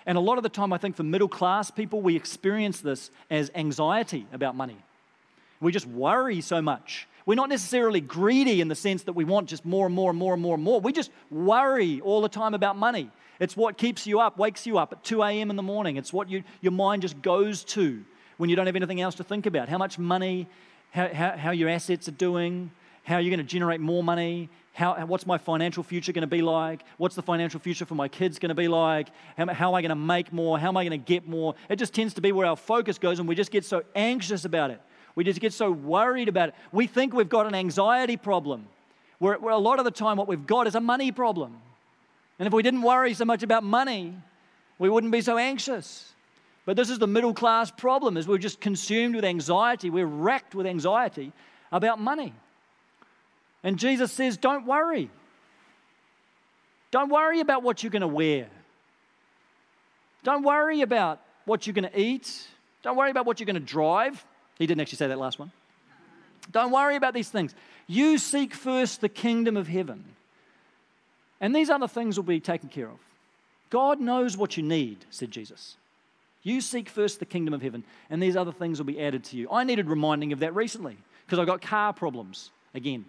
And 0.04 0.18
a 0.18 0.20
lot 0.20 0.36
of 0.36 0.42
the 0.42 0.48
time, 0.48 0.72
I 0.72 0.78
think 0.78 0.96
for 0.96 1.04
middle 1.04 1.28
class 1.28 1.70
people, 1.70 2.02
we 2.02 2.16
experience 2.16 2.80
this 2.80 3.12
as 3.30 3.52
anxiety 3.54 4.26
about 4.32 4.56
money. 4.56 4.76
We 5.60 5.70
just 5.70 5.86
worry 5.86 6.40
so 6.40 6.60
much. 6.60 7.06
We're 7.24 7.36
not 7.36 7.48
necessarily 7.48 8.00
greedy 8.00 8.60
in 8.60 8.66
the 8.66 8.74
sense 8.74 9.04
that 9.04 9.12
we 9.12 9.22
want 9.24 9.48
just 9.48 9.64
more 9.64 9.86
and 9.86 9.94
more 9.94 10.10
and 10.10 10.18
more 10.18 10.34
and 10.34 10.42
more 10.42 10.54
and 10.54 10.62
more. 10.62 10.80
We 10.80 10.92
just 10.92 11.12
worry 11.30 12.00
all 12.00 12.20
the 12.20 12.28
time 12.28 12.52
about 12.52 12.76
money. 12.76 13.10
It's 13.38 13.56
what 13.56 13.78
keeps 13.78 14.04
you 14.04 14.18
up, 14.18 14.36
wakes 14.36 14.66
you 14.66 14.76
up 14.76 14.92
at 14.92 15.04
2 15.04 15.22
a.m. 15.22 15.50
in 15.50 15.56
the 15.56 15.62
morning. 15.62 15.96
It's 15.96 16.12
what 16.12 16.28
you, 16.28 16.42
your 16.62 16.72
mind 16.72 17.02
just 17.02 17.22
goes 17.22 17.62
to 17.64 18.04
when 18.38 18.50
you 18.50 18.56
don't 18.56 18.66
have 18.66 18.76
anything 18.76 19.00
else 19.00 19.14
to 19.16 19.24
think 19.24 19.46
about. 19.46 19.68
How 19.68 19.78
much 19.78 20.00
money, 20.00 20.48
how, 20.90 21.08
how, 21.14 21.36
how 21.36 21.50
your 21.52 21.68
assets 21.68 22.08
are 22.08 22.12
doing, 22.12 22.72
how 23.04 23.18
you're 23.18 23.30
going 23.30 23.46
to 23.46 23.52
generate 23.52 23.80
more 23.80 24.02
money, 24.02 24.48
how, 24.76 25.06
what's 25.06 25.26
my 25.26 25.38
financial 25.38 25.82
future 25.82 26.12
going 26.12 26.20
to 26.20 26.26
be 26.26 26.42
like? 26.42 26.84
What's 26.98 27.14
the 27.14 27.22
financial 27.22 27.58
future 27.58 27.86
for 27.86 27.94
my 27.94 28.08
kids 28.08 28.38
going 28.38 28.50
to 28.50 28.54
be 28.54 28.68
like? 28.68 29.08
How, 29.38 29.46
how 29.46 29.68
am 29.70 29.74
I 29.74 29.80
going 29.80 29.88
to 29.88 29.94
make 29.94 30.34
more? 30.34 30.58
How 30.58 30.68
am 30.68 30.76
I 30.76 30.84
going 30.84 31.00
to 31.00 31.04
get 31.04 31.26
more? 31.26 31.54
It 31.70 31.76
just 31.76 31.94
tends 31.94 32.12
to 32.12 32.20
be 32.20 32.30
where 32.30 32.46
our 32.46 32.56
focus 32.56 32.98
goes, 32.98 33.18
and 33.18 33.26
we 33.26 33.34
just 33.34 33.50
get 33.50 33.64
so 33.64 33.84
anxious 33.94 34.44
about 34.44 34.70
it. 34.70 34.78
We 35.14 35.24
just 35.24 35.40
get 35.40 35.54
so 35.54 35.70
worried 35.70 36.28
about 36.28 36.50
it. 36.50 36.54
We 36.72 36.86
think 36.86 37.14
we've 37.14 37.26
got 37.26 37.46
an 37.46 37.54
anxiety 37.54 38.18
problem, 38.18 38.66
where, 39.18 39.38
where 39.38 39.54
a 39.54 39.58
lot 39.58 39.78
of 39.78 39.86
the 39.86 39.90
time 39.90 40.18
what 40.18 40.28
we've 40.28 40.46
got 40.46 40.66
is 40.66 40.74
a 40.74 40.80
money 40.80 41.10
problem. 41.10 41.56
And 42.38 42.46
if 42.46 42.52
we 42.52 42.62
didn't 42.62 42.82
worry 42.82 43.14
so 43.14 43.24
much 43.24 43.42
about 43.42 43.64
money, 43.64 44.14
we 44.78 44.90
wouldn't 44.90 45.10
be 45.10 45.22
so 45.22 45.38
anxious. 45.38 46.12
But 46.66 46.76
this 46.76 46.90
is 46.90 46.98
the 46.98 47.06
middle 47.06 47.32
class 47.32 47.70
problem 47.70 48.18
is 48.18 48.28
we're 48.28 48.36
just 48.36 48.60
consumed 48.60 49.14
with 49.14 49.24
anxiety. 49.24 49.88
We're 49.88 50.04
racked 50.04 50.54
with 50.54 50.66
anxiety 50.66 51.32
about 51.72 51.98
money. 51.98 52.34
And 53.66 53.80
Jesus 53.80 54.12
says, 54.12 54.36
don't 54.36 54.64
worry. 54.64 55.10
Don't 56.92 57.10
worry 57.10 57.40
about 57.40 57.64
what 57.64 57.82
you're 57.82 57.90
going 57.90 58.02
to 58.02 58.06
wear. 58.06 58.46
Don't 60.22 60.44
worry 60.44 60.82
about 60.82 61.20
what 61.46 61.66
you're 61.66 61.74
going 61.74 61.90
to 61.90 62.00
eat. 62.00 62.46
Don't 62.84 62.96
worry 62.96 63.10
about 63.10 63.26
what 63.26 63.40
you're 63.40 63.44
going 63.44 63.54
to 63.54 63.60
drive. 63.60 64.24
He 64.56 64.68
didn't 64.68 64.82
actually 64.82 64.98
say 64.98 65.08
that 65.08 65.18
last 65.18 65.40
one. 65.40 65.50
Don't 66.52 66.70
worry 66.70 66.94
about 66.94 67.12
these 67.12 67.28
things. 67.28 67.56
You 67.88 68.18
seek 68.18 68.54
first 68.54 69.00
the 69.00 69.08
kingdom 69.08 69.56
of 69.56 69.66
heaven. 69.66 70.04
And 71.40 71.52
these 71.52 71.68
other 71.68 71.88
things 71.88 72.16
will 72.16 72.22
be 72.22 72.38
taken 72.38 72.68
care 72.68 72.86
of. 72.86 72.98
God 73.70 73.98
knows 73.98 74.36
what 74.36 74.56
you 74.56 74.62
need, 74.62 74.98
said 75.10 75.32
Jesus. 75.32 75.76
You 76.44 76.60
seek 76.60 76.88
first 76.88 77.18
the 77.18 77.26
kingdom 77.26 77.52
of 77.52 77.62
heaven, 77.62 77.82
and 78.10 78.22
these 78.22 78.36
other 78.36 78.52
things 78.52 78.78
will 78.78 78.86
be 78.86 79.00
added 79.00 79.24
to 79.24 79.36
you. 79.36 79.48
I 79.50 79.64
needed 79.64 79.88
reminding 79.88 80.32
of 80.32 80.38
that 80.38 80.54
recently 80.54 80.96
because 81.26 81.40
I 81.40 81.44
got 81.44 81.60
car 81.60 81.92
problems 81.92 82.50
again. 82.72 83.06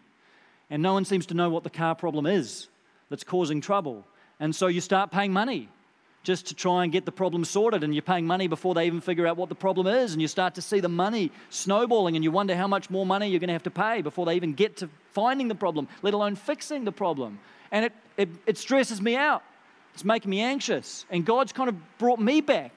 And 0.69 0.83
no 0.83 0.93
one 0.93 1.05
seems 1.05 1.25
to 1.27 1.33
know 1.33 1.50
what 1.50 1.63
the 1.63 1.69
car 1.69 1.95
problem 1.95 2.25
is 2.25 2.67
that's 3.09 3.24
causing 3.24 3.62
trouble. 3.62 4.05
And 4.39 4.55
so 4.55 4.67
you 4.67 4.81
start 4.81 5.12
paying 5.12 5.31
money 5.31 5.69
just 6.24 6.47
to 6.47 6.55
try 6.55 6.83
and 6.83 6.91
get 6.91 7.05
the 7.05 7.12
problem 7.12 7.45
sorted, 7.45 7.86
and 7.86 7.95
you're 7.95 8.01
paying 8.01 8.27
money 8.27 8.47
before 8.47 8.74
they 8.74 8.86
even 8.86 9.00
figure 9.00 9.25
out 9.25 9.38
what 9.38 9.47
the 9.47 9.55
problem 9.55 9.88
is, 9.88 10.12
and 10.12 10.21
you 10.21 10.27
start 10.27 10.55
to 10.55 10.62
see 10.62 10.81
the 10.81 10.89
money 10.89 11.31
snowballing, 11.50 12.15
and 12.15 12.24
you 12.24 12.31
wonder 12.31 12.53
how 12.53 12.67
much 12.67 12.89
more 12.89 13.05
money 13.05 13.29
you're 13.29 13.39
going 13.39 13.47
to 13.47 13.53
have 13.53 13.63
to 13.63 13.71
pay 13.71 14.01
before 14.01 14.25
they 14.25 14.36
even 14.36 14.53
get 14.53 14.75
to 14.77 14.89
finding 15.13 15.47
the 15.47 15.55
problem, 15.55 15.88
let 16.01 16.13
alone 16.13 16.36
fixing 16.36 16.83
the 16.83 16.91
problem. 16.91 17.39
And 17.71 17.86
it, 17.86 17.93
it, 18.17 18.29
it 18.45 18.57
stresses 18.57 19.01
me 19.01 19.15
out. 19.15 19.41
It's 19.93 20.03
making 20.03 20.29
me 20.29 20.41
anxious. 20.41 21.05
And 21.09 21.25
God's 21.25 21.53
kind 21.53 21.69
of 21.69 21.97
brought 21.97 22.19
me 22.19 22.41
back 22.41 22.74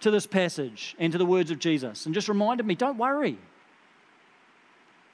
to 0.00 0.10
this 0.10 0.26
passage 0.26 0.94
and 0.98 1.10
to 1.12 1.18
the 1.18 1.26
words 1.26 1.50
of 1.50 1.58
Jesus 1.58 2.06
and 2.06 2.14
just 2.14 2.28
reminded 2.28 2.66
me 2.66 2.74
don't 2.74 2.98
worry. 2.98 3.38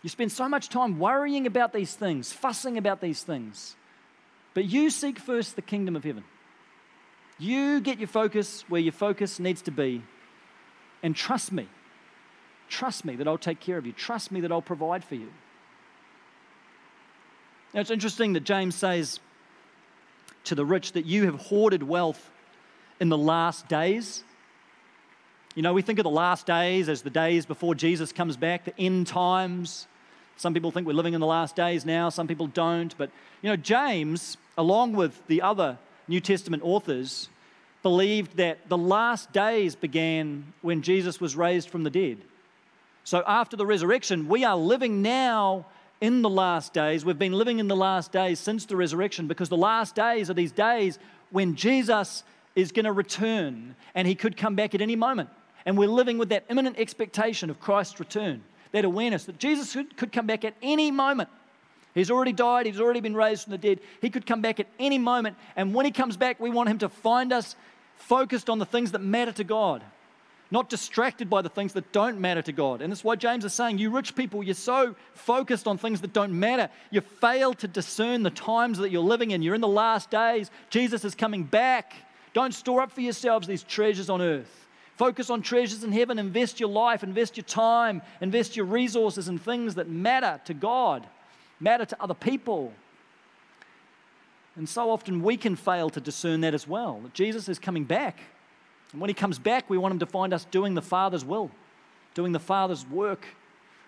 You 0.03 0.09
spend 0.09 0.33
so 0.33 0.49
much 0.49 0.69
time 0.69 0.99
worrying 0.99 1.47
about 1.47 1.73
these 1.73 1.95
things, 1.95 2.33
fussing 2.33 2.77
about 2.77 3.01
these 3.01 3.23
things. 3.23 3.77
But 4.55 4.65
you 4.65 4.91
seek 4.91 5.19
first 5.19 5.57
the 5.57 5.63
kingdom 5.63 5.97
of 5.97 6.05
heaven. 6.05 6.25
You 7.39 7.81
get 7.81 7.99
your 7.99 8.09
focus 8.09 8.65
where 8.69 8.81
your 8.81 8.93
focus 8.93 9.39
needs 9.39 9.63
to 9.63 9.71
be. 9.71 10.03
And 11.03 11.15
trust 11.17 11.53
me. 11.53 11.69
Trust 12.69 13.05
me 13.05 13.17
that 13.17 13.29
I'll 13.29 13.39
take 13.39 13.61
care 13.61 13.79
of 13.79 13.87
you. 13.87 13.93
Trust 13.93 14.33
me 14.33 14.41
that 14.41 14.53
I'll 14.53 14.63
provide 14.63 15.05
for 15.05 15.15
you. 15.15 15.29
Now, 17.75 17.81
it's 17.81 17.91
interesting 17.91 18.35
that 18.35 18.45
James 18.45 18.75
says 18.75 19.21
to 20.45 20.55
the 20.55 20.65
rich 20.65 20.93
that 20.93 21.07
you 21.07 21.25
have 21.25 21.37
hoarded 21.37 21.83
wealth 21.83 22.31
in 23.01 23.09
the 23.09 23.19
last 23.19 23.69
days. 23.69 24.25
You 25.55 25.63
know, 25.63 25.73
we 25.73 25.83
think 25.83 25.99
of 25.99 26.05
the 26.05 26.11
last 26.11 26.47
days 26.47 26.89
as 26.89 27.03
the 27.03 27.11
days 27.11 27.47
before 27.47 27.75
Jesus 27.75 28.13
comes 28.13 28.37
back, 28.37 28.65
the 28.65 28.79
end 28.79 29.07
times. 29.07 29.87
Some 30.37 30.55
people 30.55 30.71
think 30.71 30.87
we're 30.87 30.93
living 30.95 31.15
in 31.15 31.21
the 31.21 31.27
last 31.27 31.55
days 31.55 31.85
now, 31.87 32.09
some 32.09 32.27
people 32.27 32.47
don't. 32.47 32.97
But, 32.99 33.11
you 33.43 33.51
know, 33.51 33.57
James, 33.57 34.37
along 34.59 34.95
with 34.95 35.27
the 35.27 35.43
other 35.43 35.79
New 36.09 36.21
Testament 36.21 36.63
authors, 36.65 37.29
believed 37.83 38.37
that 38.37 38.69
the 38.69 38.79
last 38.79 39.33
days 39.33 39.75
began 39.75 40.53
when 40.63 40.83
Jesus 40.83 41.21
was 41.21 41.37
raised 41.37 41.69
from 41.69 41.85
the 41.85 41.91
dead. 41.91 42.19
So 43.05 43.23
after 43.27 43.57
the 43.57 43.67
resurrection, 43.67 44.29
we 44.29 44.45
are 44.45 44.57
living 44.57 45.03
now 45.03 45.67
in 46.01 46.23
the 46.23 46.31
last 46.31 46.73
days. 46.73 47.05
We've 47.05 47.19
been 47.19 47.33
living 47.33 47.59
in 47.59 47.69
the 47.69 47.77
last 47.77 48.13
days 48.13 48.39
since 48.39 48.67
the 48.67 48.77
resurrection 48.77 49.27
because 49.27 49.49
the 49.49 49.57
last 49.57 49.95
days 49.95 50.31
are 50.31 50.35
these 50.35 50.53
days 50.53 50.99
when 51.31 51.55
Jesus 51.55 52.25
is 52.55 52.73
going 52.73 52.85
to 52.85 52.93
return 52.93 53.75
and 53.95 54.07
he 54.07 54.15
could 54.15 54.37
come 54.37 54.55
back 54.55 54.75
at 54.75 54.81
any 54.81 54.97
moment. 54.97 55.31
And 55.65 55.79
we're 55.79 55.89
living 55.89 56.19
with 56.19 56.29
that 56.31 56.45
imminent 56.51 56.79
expectation 56.79 57.51
of 57.51 57.61
Christ's 57.61 58.01
return, 58.01 58.43
that 58.73 58.85
awareness 58.85 59.25
that 59.25 59.39
Jesus 59.39 59.77
could 59.97 60.13
come 60.13 60.27
back 60.27 60.45
at 60.45 60.55
any 60.63 60.91
moment. 60.91 61.29
He's 61.95 62.11
already 62.11 62.33
died, 62.33 62.67
he's 62.67 62.81
already 62.81 63.01
been 63.01 63.15
raised 63.15 63.45
from 63.45 63.51
the 63.53 63.59
dead. 63.59 63.81
He 64.01 64.11
could 64.11 64.27
come 64.27 64.41
back 64.41 64.59
at 64.59 64.67
any 64.79 64.99
moment. 64.99 65.37
And 65.57 65.75
when 65.75 65.85
he 65.85 65.93
comes 65.93 66.17
back, 66.17 66.41
we 66.41 66.51
want 66.51 66.71
him 66.71 66.79
to 66.79 66.89
find 66.89 67.33
us 67.33 67.55
focused 67.97 68.49
on 68.49 68.59
the 68.59 68.65
things 68.65 68.93
that 68.93 69.01
matter 69.01 69.33
to 69.33 69.45
God, 69.45 69.83
not 70.51 70.71
distracted 70.71 71.29
by 71.29 71.43
the 71.43 71.51
things 71.51 71.75
that 71.75 71.93
don't 71.93 72.19
matter 72.19 72.41
to 72.43 72.53
God. 72.53 72.81
And 72.81 72.91
that's 72.91 73.05
why 73.05 73.17
James 73.17 73.45
is 73.45 73.53
saying, 73.53 73.77
You 73.77 73.91
rich 73.91 74.15
people, 74.15 74.43
you're 74.43 74.55
so 74.55 74.97
focused 75.13 75.67
on 75.69 75.77
things 75.77 76.01
that 76.01 76.15
don't 76.15 76.39
matter. 76.39 76.71
You 76.91 77.03
fail 77.03 77.53
to 77.55 77.69
discern 77.69 78.23
the 78.23 78.31
times 78.31 78.79
that 78.79 78.91
you're 78.91 79.03
living 79.03 79.33
in. 79.33 79.43
You're 79.43 79.55
in 79.55 79.61
the 79.61 79.69
last 79.69 80.11
days. 80.11 80.51
Jesus 80.71 81.05
is 81.05 81.15
coming 81.15 81.45
back. 81.45 81.93
Don't 82.33 82.55
store 82.55 82.81
up 82.81 82.91
for 82.91 83.03
yourselves 83.03 83.47
these 83.47 83.63
treasures 83.63 84.09
on 84.09 84.23
earth. 84.23 84.62
Focus 84.97 85.31
on 85.31 85.43
treasures 85.43 85.85
in 85.85 85.93
heaven. 85.93 86.19
Invest 86.19 86.61
your 86.61 86.69
life, 86.69 87.03
invest 87.03 87.37
your 87.37 87.45
time, 87.45 88.03
invest 88.21 88.57
your 88.57 88.67
resources 88.67 89.29
in 89.29 89.39
things 89.39 89.75
that 89.77 89.89
matter 89.89 90.41
to 90.45 90.55
God, 90.55 91.07
matter 91.61 91.85
to 91.85 92.03
other 92.03 92.15
people. 92.15 92.73
And 94.57 94.69
so 94.69 94.91
often 94.91 95.23
we 95.23 95.37
can 95.37 95.57
fail 95.57 95.89
to 95.91 96.01
discern 96.01 96.43
that 96.43 96.53
as 96.53 96.69
well. 96.69 97.01
That 97.03 97.15
Jesus 97.15 97.49
is 97.49 97.59
coming 97.59 97.85
back. 97.85 98.21
And 98.93 99.01
when 99.01 99.09
he 99.09 99.15
comes 99.15 99.39
back, 99.39 99.71
we 99.71 99.79
want 99.79 99.93
him 99.93 99.99
to 100.01 100.07
find 100.07 100.35
us 100.35 100.45
doing 100.45 100.75
the 100.75 100.83
Father's 100.83 101.25
will, 101.25 101.51
doing 102.15 102.33
the 102.33 102.39
Father's 102.39 102.87
work, 102.87 103.25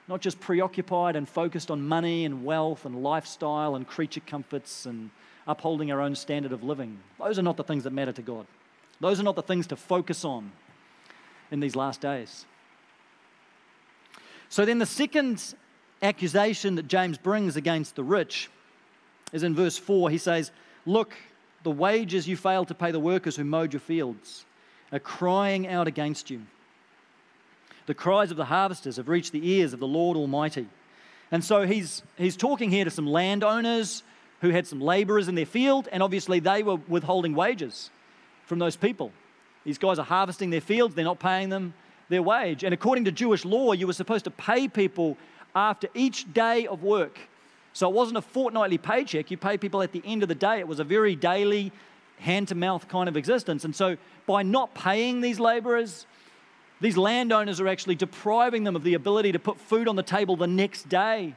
not 0.09 0.23
just 0.23 0.41
preoccupied 0.41 1.17
and 1.17 1.29
focused 1.29 1.71
on 1.71 1.87
money 1.87 2.25
and 2.25 2.47
wealth 2.47 2.87
and 2.87 3.03
lifestyle 3.03 3.75
and 3.75 3.87
creature 3.87 4.23
comforts 4.27 4.87
and 4.87 5.11
upholding 5.47 5.93
our 5.93 6.01
own 6.01 6.15
standard 6.15 6.53
of 6.53 6.63
living. 6.63 6.99
Those 7.19 7.39
are 7.39 7.43
not 7.43 7.59
the 7.59 7.65
things 7.65 7.85
that 7.85 7.93
matter 7.93 8.13
to 8.13 8.23
God. 8.23 8.47
Those 9.01 9.21
are 9.21 9.25
not 9.25 9.37
the 9.37 9.43
things 9.43 9.67
to 9.67 9.77
focus 9.77 10.25
on 10.25 10.51
in 11.51 11.61
these 11.61 11.77
last 11.77 12.01
days. 12.01 12.47
So 14.49 14.65
then, 14.65 14.79
the 14.79 14.87
second 14.87 15.55
accusation 16.03 16.77
that 16.77 16.87
James 16.87 17.19
brings 17.19 17.57
against 17.57 17.97
the 17.97 18.05
rich 18.05 18.51
is 19.33 19.43
in 19.43 19.55
verse 19.55 19.77
4. 19.77 20.11
He 20.11 20.19
says, 20.19 20.53
Look, 20.87 21.15
the 21.63 21.71
wages 21.71 22.29
you 22.29 22.37
failed 22.37 22.69
to 22.69 22.75
pay 22.75 22.91
the 22.91 23.01
workers 23.01 23.37
who 23.37 23.45
mowed 23.45 23.73
your 23.73 23.81
fields 23.81 24.45
are 24.93 24.99
crying 24.99 25.67
out 25.67 25.89
against 25.89 26.31
you. 26.31 26.43
The 27.87 27.95
cries 27.95 28.31
of 28.31 28.37
the 28.37 28.45
harvesters 28.45 28.97
have 28.97 29.09
reached 29.09 29.33
the 29.33 29.51
ears 29.51 29.73
of 29.73 29.81
the 29.81 29.87
Lord 29.87 30.17
Almighty. 30.17 30.67
And 31.31 31.43
so 31.43 31.67
he's, 31.67 32.03
he's 32.17 32.37
talking 32.37 32.71
here 32.71 32.85
to 32.85 32.91
some 32.91 33.07
landowners 33.07 34.03
who 34.41 34.51
had 34.51 34.67
some 34.67 34.81
laborers 34.81 35.27
in 35.27 35.35
their 35.35 35.47
field, 35.47 35.89
and 35.91 36.03
obviously 36.03 36.39
they 36.39 36.63
were 36.63 36.77
withholding 36.77 37.35
wages 37.35 37.91
from 38.47 38.59
those 38.59 38.77
people. 38.77 39.11
These 39.65 39.79
guys 39.79 39.99
are 39.99 40.05
harvesting 40.05 40.51
their 40.51 40.61
fields, 40.61 40.95
they're 40.95 41.05
not 41.05 41.19
paying 41.19 41.49
them 41.49 41.75
their 42.09 42.23
wage. 42.23 42.65
And 42.65 42.75
according 42.75 43.05
to 43.07 43.13
Jewish 43.13 43.45
law, 43.45 43.73
you 43.73 43.87
were 43.87 43.93
supposed 43.93 44.25
to 44.25 44.31
pay 44.31 44.69
people 44.69 45.17
after 45.55 45.89
each 45.95 46.33
day 46.33 46.67
of 46.67 46.83
work. 46.83 47.19
So 47.73 47.89
it 47.89 47.95
wasn't 47.95 48.19
a 48.19 48.23
fortnightly 48.23 48.79
paycheck. 48.79 49.31
You 49.31 49.37
pay 49.37 49.59
people 49.59 49.83
at 49.83 49.93
the 49.93 50.03
end 50.05 50.23
of 50.23 50.29
the 50.29 50.35
day. 50.35 50.61
It 50.61 50.69
was 50.69 50.81
a 50.81 50.85
very 50.85 51.17
daily, 51.17 51.73
hand 52.19 52.49
to 52.49 52.55
mouth 52.55 52.89
kind 52.89 53.09
of 53.09 53.17
existence. 53.17 53.65
And 53.65 53.75
so 53.75 53.97
by 54.27 54.43
not 54.43 54.75
paying 54.75 55.21
these 55.21 55.41
laborers, 55.41 56.07
these 56.81 56.97
landowners 56.97 57.61
are 57.61 57.69
actually 57.69 57.95
depriving 57.95 58.65
them 58.65 58.77
of 58.77 58.85
the 58.85 58.95
ability 58.95 59.33
to 59.33 59.39
put 59.39 59.59
food 59.59 59.89
on 59.89 59.97
the 59.97 60.03
table 60.03 60.37
the 60.37 60.47
next 60.47 60.89
day 60.89 61.35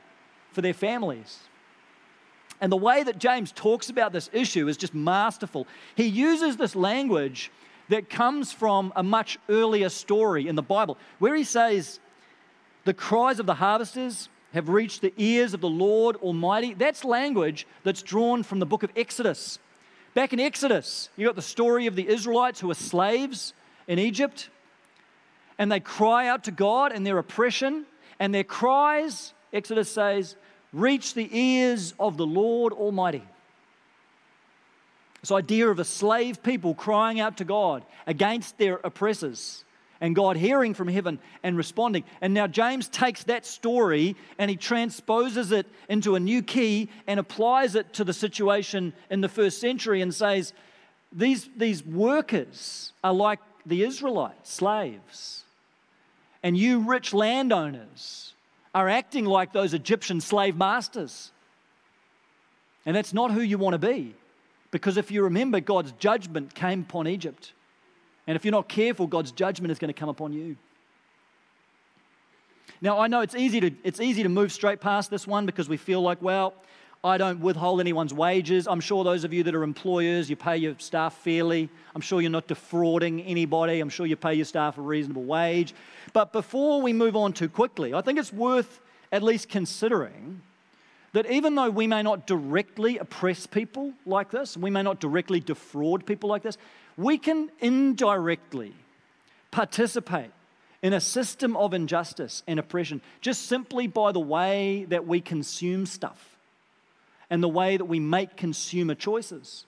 for 0.51 0.61
their 0.61 0.73
families. 0.73 1.39
And 2.59 2.71
the 2.71 2.77
way 2.77 3.03
that 3.03 3.19
James 3.19 3.51
talks 3.51 3.89
about 3.89 4.13
this 4.13 4.29
issue 4.33 4.67
is 4.67 4.77
just 4.77 4.93
masterful. 4.93 5.67
He 5.95 6.05
uses 6.05 6.57
this 6.57 6.75
language 6.75 7.51
that 7.89 8.09
comes 8.09 8.51
from 8.51 8.91
a 8.95 9.03
much 9.03 9.37
earlier 9.49 9.89
story 9.89 10.47
in 10.47 10.55
the 10.55 10.61
Bible, 10.61 10.97
where 11.19 11.35
he 11.35 11.43
says, 11.43 11.99
The 12.85 12.93
cries 12.93 13.39
of 13.39 13.45
the 13.45 13.55
harvesters 13.55 14.29
have 14.53 14.69
reached 14.69 15.01
the 15.01 15.13
ears 15.17 15.53
of 15.53 15.61
the 15.61 15.69
Lord 15.69 16.15
Almighty. 16.17 16.73
That's 16.73 17.03
language 17.03 17.67
that's 17.83 18.01
drawn 18.01 18.43
from 18.43 18.59
the 18.59 18.65
book 18.65 18.83
of 18.83 18.91
Exodus. 18.95 19.59
Back 20.13 20.33
in 20.33 20.39
Exodus, 20.39 21.09
you 21.15 21.27
got 21.27 21.35
the 21.35 21.41
story 21.41 21.85
of 21.85 21.95
the 21.95 22.07
Israelites 22.07 22.59
who 22.59 22.71
are 22.71 22.75
slaves 22.75 23.53
in 23.87 23.99
Egypt, 23.99 24.49
and 25.59 25.71
they 25.71 25.79
cry 25.79 26.27
out 26.27 26.45
to 26.45 26.51
God 26.51 26.91
in 26.91 27.03
their 27.03 27.17
oppression, 27.17 27.85
and 28.19 28.33
their 28.33 28.43
cries, 28.43 29.33
Exodus 29.53 29.91
says, 29.91 30.35
reach 30.73 31.13
the 31.13 31.29
ears 31.31 31.93
of 31.99 32.17
the 32.17 32.25
Lord 32.25 32.73
Almighty. 32.73 33.23
This 35.27 35.33
idea 35.33 35.67
of 35.67 35.77
a 35.77 35.83
slave 35.83 36.41
people 36.41 36.73
crying 36.73 37.19
out 37.19 37.35
to 37.39 37.43
God 37.43 37.83
against 38.05 38.57
their 38.57 38.79
oppressors 38.81 39.65
and 39.99 40.15
God 40.15 40.37
hearing 40.37 40.73
from 40.73 40.87
heaven 40.87 41.19
and 41.43 41.57
responding. 41.57 42.05
And 42.21 42.33
now 42.33 42.47
James 42.47 42.87
takes 42.87 43.25
that 43.25 43.45
story 43.45 44.15
and 44.37 44.49
he 44.49 44.55
transposes 44.55 45.51
it 45.51 45.67
into 45.89 46.15
a 46.15 46.19
new 46.21 46.41
key 46.41 46.87
and 47.07 47.19
applies 47.19 47.75
it 47.75 47.91
to 47.95 48.05
the 48.05 48.13
situation 48.13 48.93
in 49.09 49.19
the 49.19 49.27
first 49.27 49.59
century 49.59 50.01
and 50.01 50.15
says, 50.15 50.53
these, 51.11 51.49
these 51.57 51.85
workers 51.85 52.93
are 53.03 53.13
like 53.13 53.41
the 53.65 53.83
Israelites, 53.83 54.53
slaves. 54.53 55.43
And 56.41 56.57
you 56.57 56.79
rich 56.79 57.13
landowners 57.13 58.31
are 58.73 58.87
acting 58.87 59.25
like 59.25 59.51
those 59.51 59.73
Egyptian 59.73 60.21
slave 60.21 60.55
masters. 60.55 61.33
And 62.85 62.95
that's 62.95 63.13
not 63.13 63.31
who 63.31 63.41
you 63.41 63.57
want 63.57 63.73
to 63.73 63.77
be. 63.77 64.15
Because 64.71 64.97
if 64.97 65.11
you 65.11 65.23
remember, 65.23 65.59
God's 65.59 65.93
judgment 65.93 66.53
came 66.53 66.81
upon 66.81 67.07
Egypt. 67.07 67.53
And 68.27 68.35
if 68.35 68.43
you're 68.43 68.51
not 68.51 68.67
careful, 68.67 69.07
God's 69.07 69.31
judgment 69.31 69.71
is 69.71 69.79
going 69.79 69.93
to 69.93 69.99
come 69.99 70.09
upon 70.09 70.33
you. 70.33 70.57
Now, 72.81 72.99
I 72.99 73.07
know 73.07 73.21
it's 73.21 73.35
easy 73.35 73.59
to, 73.61 73.71
it's 73.83 73.99
easy 73.99 74.23
to 74.23 74.29
move 74.29 74.51
straight 74.51 74.81
past 74.81 75.09
this 75.09 75.25
one 75.25 75.45
because 75.45 75.67
we 75.69 75.77
feel 75.77 76.01
like, 76.01 76.21
well, 76.21 76.53
I 77.03 77.17
don't 77.17 77.39
withhold 77.39 77.79
anyone's 77.79 78.13
wages. 78.13 78.67
I'm 78.67 78.79
sure 78.79 79.03
those 79.03 79.23
of 79.23 79.33
you 79.33 79.43
that 79.43 79.55
are 79.55 79.63
employers, 79.63 80.29
you 80.29 80.35
pay 80.35 80.57
your 80.57 80.75
staff 80.77 81.15
fairly. 81.17 81.69
I'm 81.95 82.01
sure 82.01 82.21
you're 82.21 82.29
not 82.29 82.47
defrauding 82.47 83.21
anybody. 83.21 83.79
I'm 83.79 83.89
sure 83.89 84.05
you 84.05 84.15
pay 84.15 84.33
your 84.33 84.45
staff 84.45 84.77
a 84.77 84.81
reasonable 84.81 85.23
wage. 85.23 85.73
But 86.13 86.33
before 86.33 86.81
we 86.81 86.93
move 86.93 87.15
on 87.15 87.33
too 87.33 87.49
quickly, 87.49 87.93
I 87.93 88.01
think 88.01 88.19
it's 88.19 88.33
worth 88.33 88.81
at 89.11 89.23
least 89.23 89.47
considering 89.47 90.41
that 91.17 91.31
even 91.31 91.55
though 91.55 91.71
we 91.71 91.87
may 91.87 92.03
not 92.03 92.27
directly 92.27 92.99
oppress 92.99 93.47
people 93.47 93.91
like 94.05 94.29
this, 94.29 94.55
we 94.55 94.69
may 94.69 94.83
not 94.83 94.99
directly 94.99 95.39
defraud 95.39 96.05
people 96.05 96.29
like 96.29 96.43
this, 96.43 96.59
we 96.95 97.17
can 97.17 97.49
indirectly 97.59 98.71
participate 99.49 100.29
in 100.83 100.93
a 100.93 101.01
system 101.01 101.57
of 101.57 101.73
injustice 101.73 102.43
and 102.45 102.59
oppression 102.59 103.01
just 103.19 103.47
simply 103.47 103.87
by 103.87 104.11
the 104.11 104.19
way 104.19 104.85
that 104.89 105.07
we 105.07 105.19
consume 105.19 105.87
stuff 105.87 106.37
and 107.31 107.41
the 107.41 107.49
way 107.49 107.77
that 107.77 107.85
we 107.85 107.99
make 107.99 108.37
consumer 108.37 108.93
choices. 108.93 109.65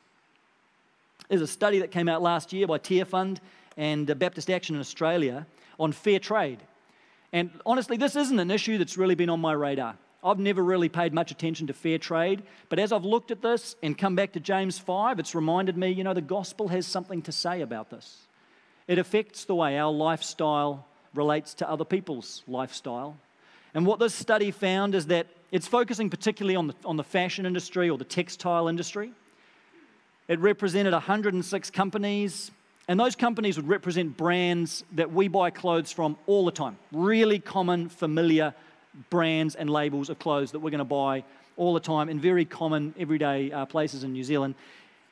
There's 1.30 1.42
a 1.42 1.48
study 1.48 1.80
that 1.80 1.90
came 1.90 2.08
out 2.08 2.22
last 2.22 2.54
year 2.54 2.68
by 2.68 2.78
Tearfund 2.78 3.40
and 3.76 4.20
Baptist 4.20 4.52
Action 4.52 4.76
in 4.76 4.82
Australia 4.82 5.48
on 5.80 5.94
fair 5.94 6.20
trade. 6.20 6.60
And 7.34 7.50
honestly, 7.66 7.98
this 7.98 8.16
isn't 8.16 8.38
an 8.38 8.52
issue 8.52 8.78
that's 8.78 8.98
really 8.98 9.16
been 9.16 9.32
on 9.32 9.40
my 9.40 9.54
radar. 9.54 9.96
I've 10.24 10.40
never 10.40 10.62
really 10.64 10.90
paid 10.90 11.14
much 11.14 11.32
attention 11.32 11.68
to 11.68 11.74
fair 11.74 11.98
trade, 11.98 12.44
but 12.68 12.78
as 12.78 12.92
I've 12.92 13.06
looked 13.06 13.32
at 13.32 13.42
this 13.42 13.76
and 13.82 13.98
come 13.98 14.16
back 14.16 14.34
to 14.34 14.40
James 14.40 14.78
5, 14.78 15.18
it's 15.20 15.34
reminded 15.34 15.78
me, 15.78 15.92
you 15.92 16.04
know, 16.04 16.14
the 16.14 16.22
gospel 16.22 16.68
has 16.68 16.86
something 16.86 17.22
to 17.24 17.32
say 17.32 17.62
about 17.62 17.90
this. 17.90 18.28
It 18.88 18.98
affects 18.98 19.46
the 19.46 19.56
way 19.56 19.78
our 19.78 19.92
lifestyle 19.92 20.86
relates 21.14 21.54
to 21.56 21.70
other 21.70 21.86
people's 21.86 22.44
lifestyle. 22.48 23.18
And 23.74 23.86
what 23.86 24.00
this 24.00 24.14
study 24.14 24.52
found 24.52 24.94
is 24.94 25.08
that 25.08 25.28
it's 25.52 25.68
focusing 25.68 26.10
particularly 26.10 26.56
on 26.56 26.68
the, 26.68 26.76
on 26.84 26.98
the 26.98 27.04
fashion 27.04 27.46
industry 27.46 27.90
or 27.90 27.98
the 27.98 28.04
textile 28.04 28.68
industry. 28.68 29.14
It 30.28 30.40
represented 30.40 30.94
106 30.94 31.72
companies, 31.72 32.52
and 32.88 33.00
those 33.00 33.16
companies 33.16 33.58
would 33.58 33.68
represent 33.68 34.18
brands 34.18 34.84
that 34.94 35.12
we 35.12 35.28
buy 35.28 35.50
clothes 35.50 35.92
from 35.92 36.18
all 36.28 36.46
the 36.46 36.52
time. 36.52 36.78
Really 36.92 37.40
common, 37.40 37.90
familiar 37.90 38.54
brands 39.10 39.56
and 39.56 39.70
labels 39.70 40.10
of 40.10 40.20
clothes 40.20 40.52
that 40.52 40.60
we're 40.60 40.70
going 40.72 40.80
to 40.80 40.86
buy 40.86 41.24
all 41.58 41.74
the 41.74 41.80
time 41.80 42.10
in 42.10 42.20
very 42.20 42.46
common, 42.46 42.94
everyday 42.98 43.52
uh, 43.52 43.66
places 43.66 44.04
in 44.04 44.14
New 44.14 44.24
Zealand. 44.24 44.56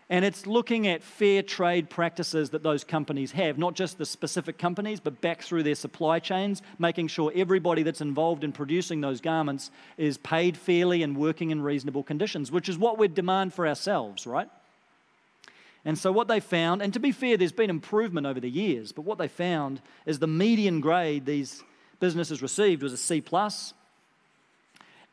And 0.10 0.24
it's 0.24 0.48
looking 0.48 0.88
at 0.88 1.04
fair 1.04 1.44
trade 1.44 1.90
practices 1.90 2.52
that 2.52 2.64
those 2.64 2.86
companies 2.86 3.34
have, 3.34 3.58
not 3.58 3.74
just 3.74 3.98
the 3.98 4.06
specific 4.06 4.58
companies, 4.58 5.02
but 5.02 5.20
back 5.20 5.42
through 5.42 5.64
their 5.64 5.76
supply 5.76 6.20
chains, 6.20 6.62
making 6.80 7.10
sure 7.10 7.30
everybody 7.36 7.84
that's 7.84 8.00
involved 8.00 8.46
in 8.46 8.54
producing 8.54 9.02
those 9.02 9.20
garments 9.20 9.70
is 9.98 10.18
paid 10.18 10.56
fairly 10.56 11.04
and 11.04 11.18
working 11.18 11.52
in 11.52 11.62
reasonable 11.62 12.04
conditions, 12.04 12.54
which 12.54 12.70
is 12.70 12.78
what 12.78 12.98
we 12.98 13.10
demand 13.10 13.54
for 13.54 13.68
ourselves, 13.68 14.26
right? 14.26 14.50
And 15.84 15.98
so, 15.98 16.12
what 16.14 16.30
they 16.30 16.40
found, 16.40 16.82
and 16.82 16.94
to 16.94 17.00
be 17.00 17.12
fair, 17.12 17.36
there's 17.36 17.52
been 17.52 17.70
improvement 17.70 18.28
over 18.28 18.40
the 18.40 18.50
years, 18.50 18.94
but 18.94 19.04
what 19.04 19.18
they 19.18 19.28
found 19.28 19.82
is 20.06 20.20
the 20.20 20.28
median 20.28 20.80
grade 20.80 21.26
these 21.26 21.64
businesses 22.00 22.42
received 22.42 22.84
was 22.84 22.94
a 22.94 22.98
C, 22.98 23.22
plus, 23.22 23.74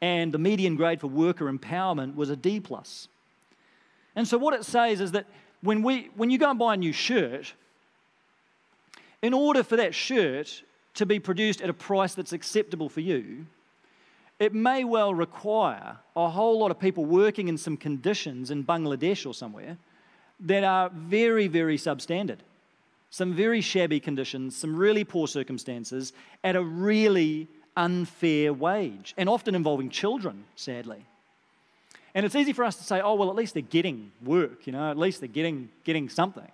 and 0.01 0.33
the 0.33 0.39
median 0.39 0.77
grade 0.77 1.01
for 1.01 1.07
worker 1.07 1.51
empowerment 1.51 2.15
was 2.15 2.31
a 2.31 2.37
D. 2.37 2.61
plus. 2.61 3.09
And 4.17 4.29
so, 4.29 4.39
what 4.39 4.55
it 4.55 4.65
says 4.65 5.01
is 5.01 5.13
that 5.13 5.27
when, 5.63 5.83
we, 5.83 6.11
when 6.15 6.31
you 6.31 6.39
go 6.39 6.51
and 6.51 6.59
buy 6.59 6.75
a 6.75 6.77
new 6.77 6.93
shirt, 6.93 7.55
in 9.23 9.33
order 9.33 9.63
for 9.63 9.77
that 9.77 9.95
shirt 9.95 10.63
to 10.95 11.07
be 11.07 11.19
produced 11.19 11.63
at 11.63 11.71
a 11.71 11.75
price 11.75 12.15
that's 12.15 12.33
acceptable 12.33 12.89
for 12.89 13.01
you, 13.01 13.47
it 14.39 14.53
may 14.53 14.85
well 14.85 15.15
require 15.15 15.97
a 16.17 16.29
whole 16.29 16.59
lot 16.59 16.71
of 16.71 16.79
people 16.79 17.05
working 17.05 17.49
in 17.49 17.57
some 17.57 17.77
conditions 17.77 18.51
in 18.51 18.65
Bangladesh 18.65 19.27
or 19.27 19.33
somewhere 19.33 19.79
that 20.41 20.65
are 20.65 20.91
very, 20.91 21.47
very 21.47 21.79
substandard. 21.79 22.39
Some 23.15 23.33
very 23.33 23.61
shabby 23.61 24.01
conditions, 24.01 24.57
some 24.57 24.75
really 24.75 25.05
poor 25.05 25.29
circumstances, 25.29 26.13
at 26.43 26.57
a 26.57 26.63
really 26.65 27.47
unfair 27.77 28.53
wage, 28.53 29.15
and 29.17 29.29
often 29.29 29.55
involving 29.55 29.89
children, 29.89 30.43
sadly. 30.57 31.07
And 32.13 32.27
it's 32.27 32.35
easy 32.35 32.53
for 32.53 32.65
us 32.65 32.75
to 32.75 32.83
say, 32.83 33.01
oh, 33.01 33.15
well, 33.15 33.31
at 33.31 33.37
least 33.37 33.55
they're 33.55 33.63
getting 33.63 34.11
work, 34.25 34.67
you 34.67 34.73
know, 34.73 34.91
at 34.91 34.99
least 34.99 35.21
they're 35.21 35.29
getting, 35.29 35.69
getting 35.85 36.09
something. 36.09 36.51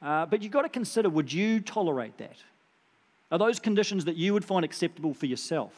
Uh, 0.00 0.24
but 0.24 0.40
you've 0.40 0.50
got 0.50 0.62
to 0.62 0.70
consider 0.70 1.10
would 1.10 1.30
you 1.30 1.60
tolerate 1.60 2.16
that? 2.16 2.38
Are 3.30 3.38
those 3.38 3.60
conditions 3.60 4.06
that 4.06 4.16
you 4.16 4.32
would 4.32 4.46
find 4.46 4.64
acceptable 4.64 5.12
for 5.12 5.26
yourself 5.26 5.74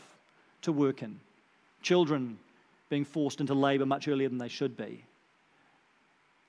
to 0.62 0.70
work 0.70 1.02
in? 1.02 1.18
Children 1.82 2.38
being 2.88 3.04
forced 3.04 3.40
into 3.40 3.54
labour 3.54 3.84
much 3.84 4.06
earlier 4.06 4.28
than 4.28 4.38
they 4.38 4.46
should 4.46 4.76
be, 4.76 5.02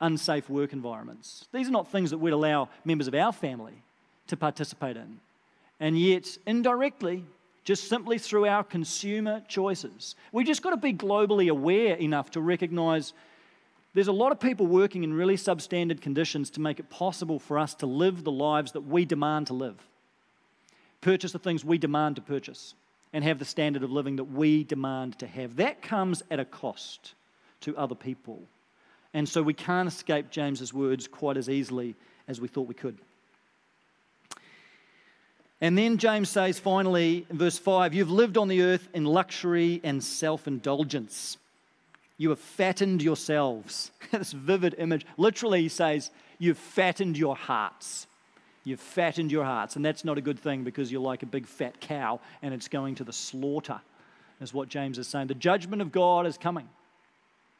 unsafe 0.02 0.50
work 0.50 0.74
environments. 0.74 1.48
These 1.54 1.68
are 1.68 1.72
not 1.72 1.92
things 1.92 2.12
that 2.12 2.18
we'd 2.18 2.32
allow 2.32 2.70
members 2.84 3.08
of 3.08 3.16
our 3.16 3.32
family 3.32 3.74
to 4.28 4.38
participate 4.38 4.98
in. 4.98 5.20
And 5.80 6.00
yet, 6.00 6.38
indirectly, 6.46 7.24
just 7.64 7.90
simply 7.90 8.18
through 8.20 8.46
our 8.48 8.64
consumer 8.64 9.42
choices. 9.48 10.16
We 10.32 10.44
just 10.44 10.62
got 10.62 10.70
to 10.70 10.78
be 10.78 10.94
globally 10.94 11.50
aware 11.50 11.96
enough 11.96 12.32
to 12.32 12.42
recognize 12.42 13.14
there's 13.94 14.08
a 14.08 14.14
lot 14.14 14.32
of 14.32 14.40
people 14.40 14.68
working 14.68 15.04
in 15.04 15.14
really 15.14 15.38
substandard 15.38 16.02
conditions 16.02 16.50
to 16.52 16.62
make 16.62 16.80
it 16.80 16.90
possible 16.90 17.40
for 17.40 17.58
us 17.58 17.74
to 17.76 17.86
live 17.86 18.24
the 18.24 18.32
lives 18.32 18.74
that 18.74 18.82
we 18.82 19.06
demand 19.06 19.48
to 19.48 19.54
live, 19.54 19.78
purchase 21.02 21.32
the 21.32 21.40
things 21.40 21.64
we 21.64 21.78
demand 21.78 22.18
to 22.18 22.22
purchase, 22.22 22.76
and 23.14 23.24
have 23.24 23.40
the 23.40 23.46
standard 23.46 23.84
of 23.84 23.92
living 23.92 24.18
that 24.18 24.26
we 24.26 24.66
demand 24.66 25.18
to 25.20 25.28
have. 25.28 25.56
That 25.56 25.82
comes 25.82 26.22
at 26.30 26.40
a 26.40 26.46
cost 26.46 27.14
to 27.62 27.76
other 27.78 27.96
people. 27.96 28.44
And 29.16 29.30
so 29.30 29.42
we 29.42 29.54
can't 29.54 29.88
escape 29.88 30.30
James's 30.30 30.74
words 30.74 31.08
quite 31.08 31.38
as 31.38 31.48
easily 31.50 31.96
as 32.28 32.42
we 32.42 32.50
thought 32.50 32.68
we 32.68 32.74
could. 32.74 32.98
And 35.62 35.78
then 35.78 35.98
James 35.98 36.28
says 36.28 36.60
finally 36.60 37.26
in 37.30 37.38
verse 37.38 37.58
5 37.58 37.94
You've 37.94 38.12
lived 38.12 38.38
on 38.38 38.50
the 38.50 38.62
earth 38.62 38.90
in 38.94 39.06
luxury 39.06 39.80
and 39.86 40.04
self 40.04 40.48
indulgence. 40.48 41.38
You 42.18 42.30
have 42.32 42.40
fattened 42.40 43.02
yourselves. 43.02 43.90
this 44.12 44.34
vivid 44.34 44.76
image. 44.78 45.06
Literally, 45.18 45.62
he 45.62 45.70
says, 45.70 46.12
You've 46.38 46.58
fattened 46.58 47.18
your 47.18 47.38
hearts. 47.38 48.08
You've 48.66 48.82
fattened 48.82 49.32
your 49.32 49.46
hearts. 49.46 49.78
And 49.78 49.86
that's 49.86 50.04
not 50.04 50.18
a 50.18 50.22
good 50.22 50.40
thing 50.40 50.66
because 50.66 50.92
you're 50.92 51.00
like 51.00 51.24
a 51.24 51.28
big 51.28 51.48
fat 51.48 51.80
cow 51.80 52.20
and 52.42 52.54
it's 52.54 52.68
going 52.68 52.96
to 52.96 53.06
the 53.06 53.14
slaughter, 53.14 53.80
is 54.42 54.54
what 54.54 54.68
James 54.68 54.98
is 54.98 55.08
saying. 55.08 55.28
The 55.28 55.36
judgment 55.36 55.82
of 55.82 55.94
God 55.94 56.28
is 56.28 56.38
coming. 56.38 56.68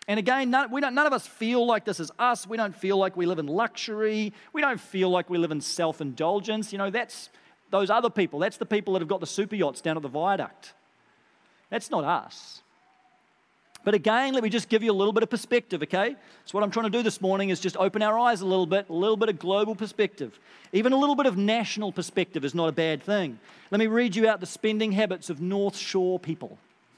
And 0.08 0.20
again, 0.20 0.52
none, 0.52 0.72
we 0.72 0.82
don't, 0.82 0.94
none 0.94 1.08
of 1.08 1.14
us 1.14 1.26
feel 1.26 1.66
like 1.66 1.84
this 1.84 2.00
is 2.00 2.12
us. 2.20 2.46
We 2.46 2.58
don't 2.58 2.76
feel 2.76 2.98
like 2.98 3.18
we 3.18 3.26
live 3.26 3.40
in 3.40 3.48
luxury. 3.48 4.34
We 4.54 4.62
don't 4.62 4.80
feel 4.80 5.10
like 5.10 5.30
we 5.30 5.38
live 5.38 5.52
in 5.52 5.62
self 5.62 6.00
indulgence. 6.00 6.72
You 6.72 6.78
know, 6.78 6.92
that's 6.92 7.30
those 7.72 7.90
other 7.90 8.10
people. 8.10 8.40
That's 8.40 8.58
the 8.58 8.66
people 8.66 8.94
that 8.94 9.02
have 9.02 9.10
got 9.10 9.20
the 9.20 9.28
super 9.28 9.56
yachts 9.56 9.82
down 9.82 9.98
at 9.98 10.04
the 10.04 10.10
viaduct. 10.10 10.74
That's 11.72 11.90
not 11.90 12.04
us. 12.04 12.62
But 13.84 13.94
again, 13.94 14.34
let 14.34 14.42
me 14.42 14.50
just 14.50 14.68
give 14.68 14.82
you 14.82 14.92
a 14.92 14.94
little 14.94 15.14
bit 15.14 15.22
of 15.22 15.30
perspective, 15.30 15.84
okay? 15.84 16.16
So, 16.46 16.58
what 16.58 16.64
I'm 16.64 16.72
trying 16.72 16.86
to 16.86 16.90
do 16.90 17.04
this 17.04 17.22
morning 17.22 17.50
is 17.50 17.60
just 17.60 17.78
open 17.78 18.02
our 18.02 18.18
eyes 18.18 18.42
a 18.42 18.46
little 18.46 18.66
bit, 18.66 18.90
a 18.90 18.94
little 18.94 19.16
bit 19.16 19.30
of 19.30 19.38
global 19.38 19.76
perspective. 19.76 20.40
Even 20.74 20.92
a 20.92 20.98
little 20.98 21.16
bit 21.16 21.28
of 21.28 21.38
national 21.38 21.92
perspective 21.92 22.44
is 22.44 22.56
not 22.56 22.68
a 22.68 22.72
bad 22.72 23.04
thing. 23.04 23.40
Let 23.70 23.78
me 23.80 23.86
read 23.86 24.16
you 24.16 24.28
out 24.28 24.40
the 24.40 24.48
spending 24.48 24.92
habits 24.92 25.30
of 25.30 25.40
North 25.40 25.78
Shore 25.78 26.20
people. 26.20 26.58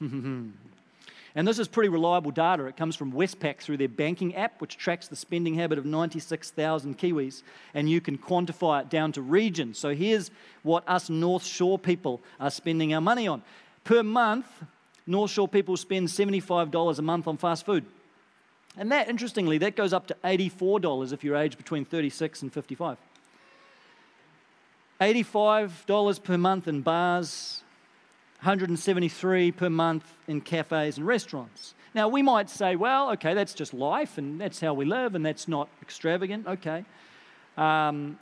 And 1.38 1.46
this 1.46 1.60
is 1.60 1.68
pretty 1.68 1.88
reliable 1.88 2.32
data. 2.32 2.64
It 2.64 2.76
comes 2.76 2.96
from 2.96 3.12
Westpac 3.12 3.58
through 3.58 3.76
their 3.76 3.86
banking 3.86 4.34
app, 4.34 4.60
which 4.60 4.76
tracks 4.76 5.06
the 5.06 5.14
spending 5.14 5.54
habit 5.54 5.78
of 5.78 5.86
96,000 5.86 6.98
Kiwis, 6.98 7.44
and 7.74 7.88
you 7.88 8.00
can 8.00 8.18
quantify 8.18 8.80
it 8.80 8.90
down 8.90 9.12
to 9.12 9.22
regions. 9.22 9.78
So 9.78 9.94
here's 9.94 10.32
what 10.64 10.82
us 10.88 11.08
North 11.08 11.44
Shore 11.44 11.78
people 11.78 12.20
are 12.40 12.50
spending 12.50 12.92
our 12.92 13.00
money 13.00 13.28
on. 13.28 13.44
Per 13.84 14.02
month, 14.02 14.48
North 15.06 15.30
Shore 15.30 15.46
people 15.46 15.76
spend 15.76 16.08
$75 16.08 16.98
a 16.98 17.02
month 17.02 17.28
on 17.28 17.36
fast 17.36 17.64
food. 17.64 17.84
And 18.76 18.90
that, 18.90 19.08
interestingly, 19.08 19.58
that 19.58 19.76
goes 19.76 19.92
up 19.92 20.08
to 20.08 20.16
$84 20.24 21.12
if 21.12 21.22
you're 21.22 21.36
aged 21.36 21.56
between 21.56 21.84
36 21.84 22.42
and 22.42 22.52
55. 22.52 22.98
$85 25.00 26.24
per 26.24 26.36
month 26.36 26.66
in 26.66 26.80
bars, 26.80 27.62
173 28.40 29.50
per 29.52 29.68
month 29.68 30.14
in 30.28 30.40
cafes 30.40 30.96
and 30.96 31.06
restaurants. 31.06 31.74
Now, 31.94 32.06
we 32.06 32.22
might 32.22 32.48
say, 32.48 32.76
well, 32.76 33.10
okay, 33.12 33.34
that's 33.34 33.52
just 33.52 33.74
life 33.74 34.16
and 34.16 34.40
that's 34.40 34.60
how 34.60 34.74
we 34.74 34.84
live 34.84 35.16
and 35.16 35.26
that's 35.26 35.48
not 35.48 35.68
extravagant, 35.82 36.46
okay. 36.46 36.84
Um, 37.56 38.18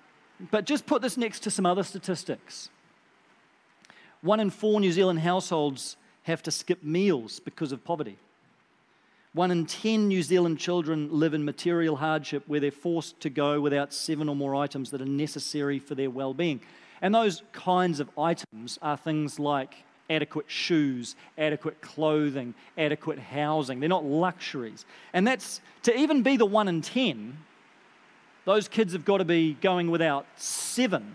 but 0.50 0.64
just 0.64 0.87
put 0.87 1.02
this 1.02 1.18
next 1.18 1.40
to 1.40 1.50
some 1.50 1.66
other 1.66 1.83
statistics. 1.83 2.70
one 4.22 4.40
in 4.40 4.50
four 4.50 4.81
New 4.81 4.92
Zealand 4.92 5.20
households 5.20 5.96
have 6.22 6.42
to 6.44 6.50
skip 6.50 6.83
meals 6.83 7.38
because 7.38 7.70
of 7.70 7.85
poverty. 7.85 8.18
One 9.35 9.50
in 9.50 9.66
10 9.66 10.09
New 10.09 10.22
Zealand 10.22 10.59
children 10.59 11.11
live 11.12 11.35
in 11.35 11.44
material 11.44 11.96
hardship 11.96 12.42
where 12.46 12.59
they're 12.59 12.70
forced 12.70 13.20
to 13.20 13.29
go 13.29 13.61
without 13.61 13.92
seven 13.92 14.31
or 14.31 14.35
more 14.35 14.55
items 14.55 14.90
that 14.92 15.02
are 15.02 15.05
necessary 15.05 15.79
for 15.79 15.94
their 15.94 16.09
well 16.09 16.33
being. 16.33 16.62
And 17.02 17.14
those 17.14 17.42
kinds 17.52 18.00
of 18.00 18.09
items 18.18 18.79
are 18.81 18.96
things 18.96 19.38
like 19.38 19.85
adequate 20.09 20.47
shoes, 20.49 21.16
adequate 21.37 21.81
clothing, 21.81 22.55
adequate 22.79 23.19
housing. 23.19 23.81
They're 23.81 23.88
not 23.88 24.05
luxuries. 24.05 24.85
And 25.12 25.27
that's 25.27 25.61
to 25.85 25.99
even 25.99 26.23
be 26.23 26.37
the 26.37 26.47
one 26.47 26.69
in 26.69 26.83
10, 26.83 27.38
those 28.45 28.69
kids 28.69 28.92
have 28.92 29.05
got 29.05 29.19
to 29.19 29.25
be 29.25 29.55
going 29.55 29.90
without 29.90 30.27
seven 30.37 31.14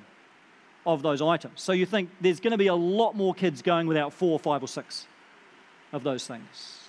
of 0.85 1.01
those 1.01 1.21
items. 1.21 1.61
So 1.61 1.71
you 1.71 1.85
think 1.85 2.09
there's 2.19 2.39
going 2.39 2.51
to 2.51 2.57
be 2.57 2.67
a 2.67 2.75
lot 2.75 3.15
more 3.15 3.33
kids 3.33 3.61
going 3.61 3.87
without 3.87 4.13
four, 4.13 4.37
five, 4.39 4.63
or 4.63 4.67
six 4.67 5.07
of 5.93 6.03
those 6.03 6.27
things. 6.27 6.79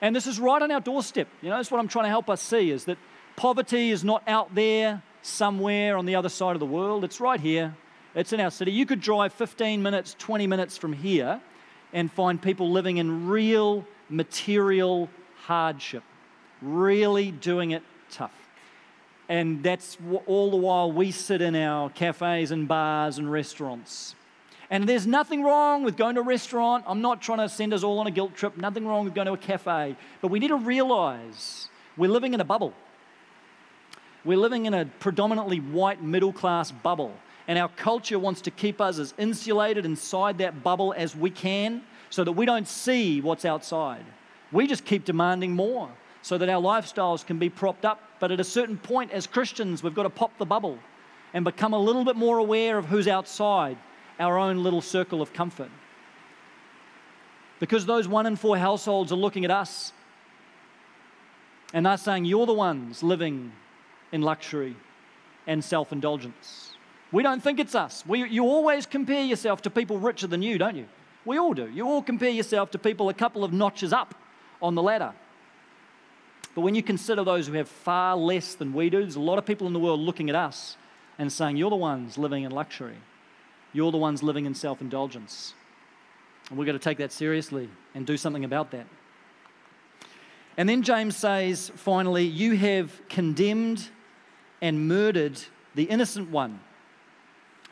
And 0.00 0.14
this 0.14 0.26
is 0.26 0.38
right 0.38 0.60
on 0.60 0.70
our 0.70 0.80
doorstep. 0.80 1.28
You 1.40 1.50
know, 1.50 1.56
that's 1.56 1.70
what 1.70 1.78
I'm 1.78 1.88
trying 1.88 2.06
to 2.06 2.10
help 2.10 2.28
us 2.28 2.42
see 2.42 2.70
is 2.70 2.84
that 2.86 2.98
poverty 3.36 3.90
is 3.90 4.04
not 4.04 4.22
out 4.26 4.54
there 4.54 5.02
somewhere 5.22 5.96
on 5.96 6.06
the 6.06 6.16
other 6.16 6.28
side 6.28 6.54
of 6.54 6.60
the 6.60 6.66
world. 6.66 7.04
It's 7.04 7.20
right 7.20 7.40
here. 7.40 7.74
It's 8.14 8.32
in 8.32 8.40
our 8.40 8.50
city. 8.50 8.72
You 8.72 8.86
could 8.86 9.00
drive 9.00 9.32
15 9.32 9.82
minutes, 9.82 10.16
20 10.18 10.46
minutes 10.46 10.76
from 10.76 10.92
here 10.92 11.40
and 11.92 12.10
find 12.10 12.40
people 12.40 12.70
living 12.70 12.98
in 12.98 13.28
real 13.28 13.86
material 14.08 15.08
hardship, 15.44 16.02
really 16.60 17.30
doing 17.30 17.70
it 17.70 17.82
tough. 18.10 18.32
And 19.28 19.62
that's 19.62 19.96
all 20.26 20.50
the 20.50 20.56
while 20.56 20.92
we 20.92 21.10
sit 21.10 21.40
in 21.40 21.56
our 21.56 21.88
cafes 21.90 22.50
and 22.50 22.68
bars 22.68 23.18
and 23.18 23.30
restaurants 23.30 24.14
and 24.72 24.88
there's 24.88 25.06
nothing 25.06 25.42
wrong 25.42 25.84
with 25.84 25.98
going 25.98 26.14
to 26.14 26.22
a 26.22 26.24
restaurant. 26.24 26.84
I'm 26.86 27.02
not 27.02 27.20
trying 27.20 27.40
to 27.40 27.48
send 27.50 27.74
us 27.74 27.84
all 27.84 27.98
on 27.98 28.06
a 28.06 28.10
guilt 28.10 28.34
trip. 28.34 28.56
Nothing 28.56 28.86
wrong 28.86 29.04
with 29.04 29.14
going 29.14 29.26
to 29.26 29.34
a 29.34 29.36
cafe. 29.36 29.94
But 30.22 30.28
we 30.28 30.38
need 30.38 30.48
to 30.48 30.56
realize 30.56 31.68
we're 31.98 32.10
living 32.10 32.32
in 32.32 32.40
a 32.40 32.44
bubble. 32.44 32.72
We're 34.24 34.38
living 34.38 34.64
in 34.64 34.72
a 34.72 34.86
predominantly 34.98 35.58
white 35.58 36.02
middle 36.02 36.32
class 36.32 36.70
bubble. 36.70 37.12
And 37.48 37.58
our 37.58 37.68
culture 37.68 38.18
wants 38.18 38.40
to 38.42 38.50
keep 38.50 38.80
us 38.80 38.98
as 38.98 39.14
insulated 39.18 39.84
inside 39.84 40.38
that 40.38 40.62
bubble 40.62 40.94
as 40.96 41.16
we 41.16 41.30
can 41.30 41.82
so 42.10 42.24
that 42.24 42.32
we 42.32 42.46
don't 42.46 42.68
see 42.68 43.20
what's 43.20 43.44
outside. 43.44 44.04
We 44.52 44.66
just 44.66 44.84
keep 44.84 45.04
demanding 45.04 45.52
more 45.52 45.88
so 46.22 46.38
that 46.38 46.48
our 46.48 46.62
lifestyles 46.62 47.26
can 47.26 47.38
be 47.38 47.50
propped 47.50 47.84
up. 47.84 48.00
But 48.20 48.30
at 48.30 48.38
a 48.38 48.44
certain 48.44 48.78
point, 48.78 49.10
as 49.10 49.26
Christians, 49.26 49.82
we've 49.82 49.94
got 49.94 50.04
to 50.04 50.10
pop 50.10 50.36
the 50.38 50.46
bubble 50.46 50.78
and 51.34 51.44
become 51.44 51.72
a 51.72 51.78
little 51.78 52.04
bit 52.04 52.16
more 52.16 52.38
aware 52.38 52.78
of 52.78 52.86
who's 52.86 53.08
outside 53.08 53.76
our 54.20 54.38
own 54.38 54.62
little 54.62 54.80
circle 54.80 55.20
of 55.20 55.32
comfort. 55.32 55.70
Because 57.58 57.86
those 57.86 58.06
one 58.06 58.26
in 58.26 58.36
four 58.36 58.56
households 58.56 59.10
are 59.12 59.16
looking 59.16 59.44
at 59.44 59.50
us 59.50 59.92
and 61.72 61.86
they're 61.86 61.96
saying, 61.96 62.24
You're 62.24 62.46
the 62.46 62.52
ones 62.52 63.02
living 63.02 63.52
in 64.12 64.22
luxury 64.22 64.76
and 65.46 65.64
self 65.64 65.92
indulgence. 65.92 66.71
We 67.12 67.22
don't 67.22 67.42
think 67.42 67.60
it's 67.60 67.74
us. 67.74 68.04
We, 68.06 68.26
you 68.26 68.44
always 68.44 68.86
compare 68.86 69.22
yourself 69.22 69.62
to 69.62 69.70
people 69.70 69.98
richer 69.98 70.26
than 70.26 70.42
you, 70.42 70.56
don't 70.58 70.76
you? 70.76 70.86
We 71.24 71.38
all 71.38 71.52
do. 71.52 71.68
You 71.68 71.86
all 71.86 72.02
compare 72.02 72.30
yourself 72.30 72.70
to 72.72 72.78
people 72.78 73.10
a 73.10 73.14
couple 73.14 73.44
of 73.44 73.52
notches 73.52 73.92
up 73.92 74.14
on 74.60 74.74
the 74.74 74.82
ladder. 74.82 75.12
But 76.54 76.62
when 76.62 76.74
you 76.74 76.82
consider 76.82 77.22
those 77.22 77.46
who 77.46 77.52
have 77.54 77.68
far 77.68 78.16
less 78.16 78.54
than 78.54 78.72
we 78.72 78.90
do, 78.90 79.00
there's 79.00 79.16
a 79.16 79.20
lot 79.20 79.38
of 79.38 79.46
people 79.46 79.66
in 79.66 79.72
the 79.72 79.78
world 79.78 80.00
looking 80.00 80.30
at 80.30 80.36
us 80.36 80.76
and 81.18 81.30
saying, 81.30 81.56
You're 81.56 81.70
the 81.70 81.76
ones 81.76 82.18
living 82.18 82.44
in 82.44 82.50
luxury. 82.50 82.96
You're 83.72 83.92
the 83.92 83.98
ones 83.98 84.22
living 84.22 84.46
in 84.46 84.54
self 84.54 84.80
indulgence. 84.80 85.54
And 86.48 86.58
we've 86.58 86.66
got 86.66 86.72
to 86.72 86.78
take 86.78 86.98
that 86.98 87.12
seriously 87.12 87.68
and 87.94 88.06
do 88.06 88.16
something 88.16 88.44
about 88.44 88.70
that. 88.72 88.86
And 90.56 90.68
then 90.68 90.82
James 90.82 91.16
says, 91.16 91.70
finally, 91.76 92.24
you 92.24 92.56
have 92.56 93.08
condemned 93.08 93.88
and 94.60 94.86
murdered 94.86 95.40
the 95.74 95.84
innocent 95.84 96.30
one 96.30 96.60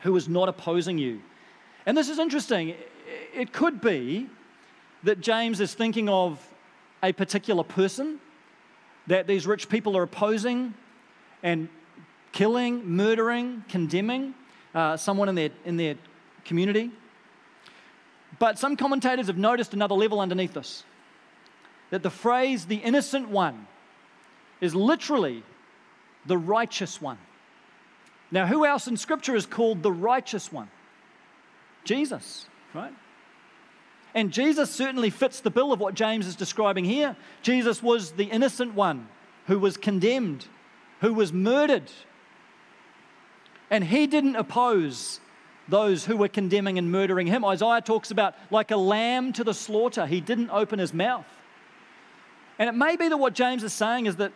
who 0.01 0.15
is 0.15 0.27
not 0.27 0.49
opposing 0.49 0.97
you. 0.97 1.21
And 1.85 1.97
this 1.97 2.09
is 2.09 2.19
interesting. 2.19 2.75
It 3.33 3.51
could 3.53 3.81
be 3.81 4.27
that 5.03 5.21
James 5.21 5.59
is 5.59 5.73
thinking 5.73 6.09
of 6.09 6.39
a 7.01 7.11
particular 7.11 7.63
person 7.63 8.19
that 9.07 9.27
these 9.27 9.47
rich 9.47 9.67
people 9.67 9.97
are 9.97 10.03
opposing 10.03 10.73
and 11.41 11.67
killing, 12.31 12.87
murdering, 12.87 13.63
condemning 13.67 14.33
uh, 14.73 14.95
someone 14.95 15.29
in 15.29 15.35
their, 15.35 15.49
in 15.65 15.77
their 15.77 15.95
community. 16.45 16.91
But 18.39 18.57
some 18.57 18.75
commentators 18.75 19.27
have 19.27 19.37
noticed 19.37 19.73
another 19.73 19.95
level 19.95 20.19
underneath 20.19 20.53
this 20.53 20.83
that 21.89 22.03
the 22.03 22.09
phrase 22.09 22.65
the 22.65 22.77
innocent 22.77 23.27
one 23.27 23.67
is 24.61 24.73
literally 24.73 25.43
the 26.25 26.37
righteous 26.37 27.01
one. 27.01 27.17
Now, 28.31 28.47
who 28.47 28.65
else 28.65 28.87
in 28.87 28.95
Scripture 28.95 29.35
is 29.35 29.45
called 29.45 29.83
the 29.83 29.91
righteous 29.91 30.51
one? 30.51 30.69
Jesus, 31.83 32.47
right? 32.73 32.93
And 34.13 34.31
Jesus 34.31 34.71
certainly 34.71 35.09
fits 35.09 35.39
the 35.39 35.49
bill 35.49 35.73
of 35.73 35.79
what 35.79 35.93
James 35.93 36.27
is 36.27 36.35
describing 36.35 36.85
here. 36.85 37.15
Jesus 37.41 37.81
was 37.81 38.11
the 38.11 38.25
innocent 38.25 38.73
one 38.73 39.07
who 39.47 39.59
was 39.59 39.77
condemned, 39.77 40.45
who 41.01 41.13
was 41.13 41.33
murdered, 41.33 41.91
and 43.69 43.83
he 43.83 44.07
didn't 44.07 44.35
oppose 44.35 45.19
those 45.67 46.05
who 46.05 46.17
were 46.17 46.27
condemning 46.27 46.77
and 46.77 46.91
murdering 46.91 47.27
him. 47.27 47.45
Isaiah 47.45 47.81
talks 47.81 48.11
about 48.11 48.35
like 48.49 48.71
a 48.71 48.77
lamb 48.77 49.31
to 49.33 49.43
the 49.43 49.53
slaughter, 49.53 50.05
he 50.05 50.19
didn't 50.19 50.49
open 50.49 50.79
his 50.79 50.93
mouth. 50.93 51.25
And 52.59 52.69
it 52.69 52.73
may 52.73 52.95
be 52.95 53.07
that 53.07 53.17
what 53.17 53.33
James 53.33 53.63
is 53.63 53.73
saying 53.73 54.05
is 54.05 54.17
that 54.17 54.33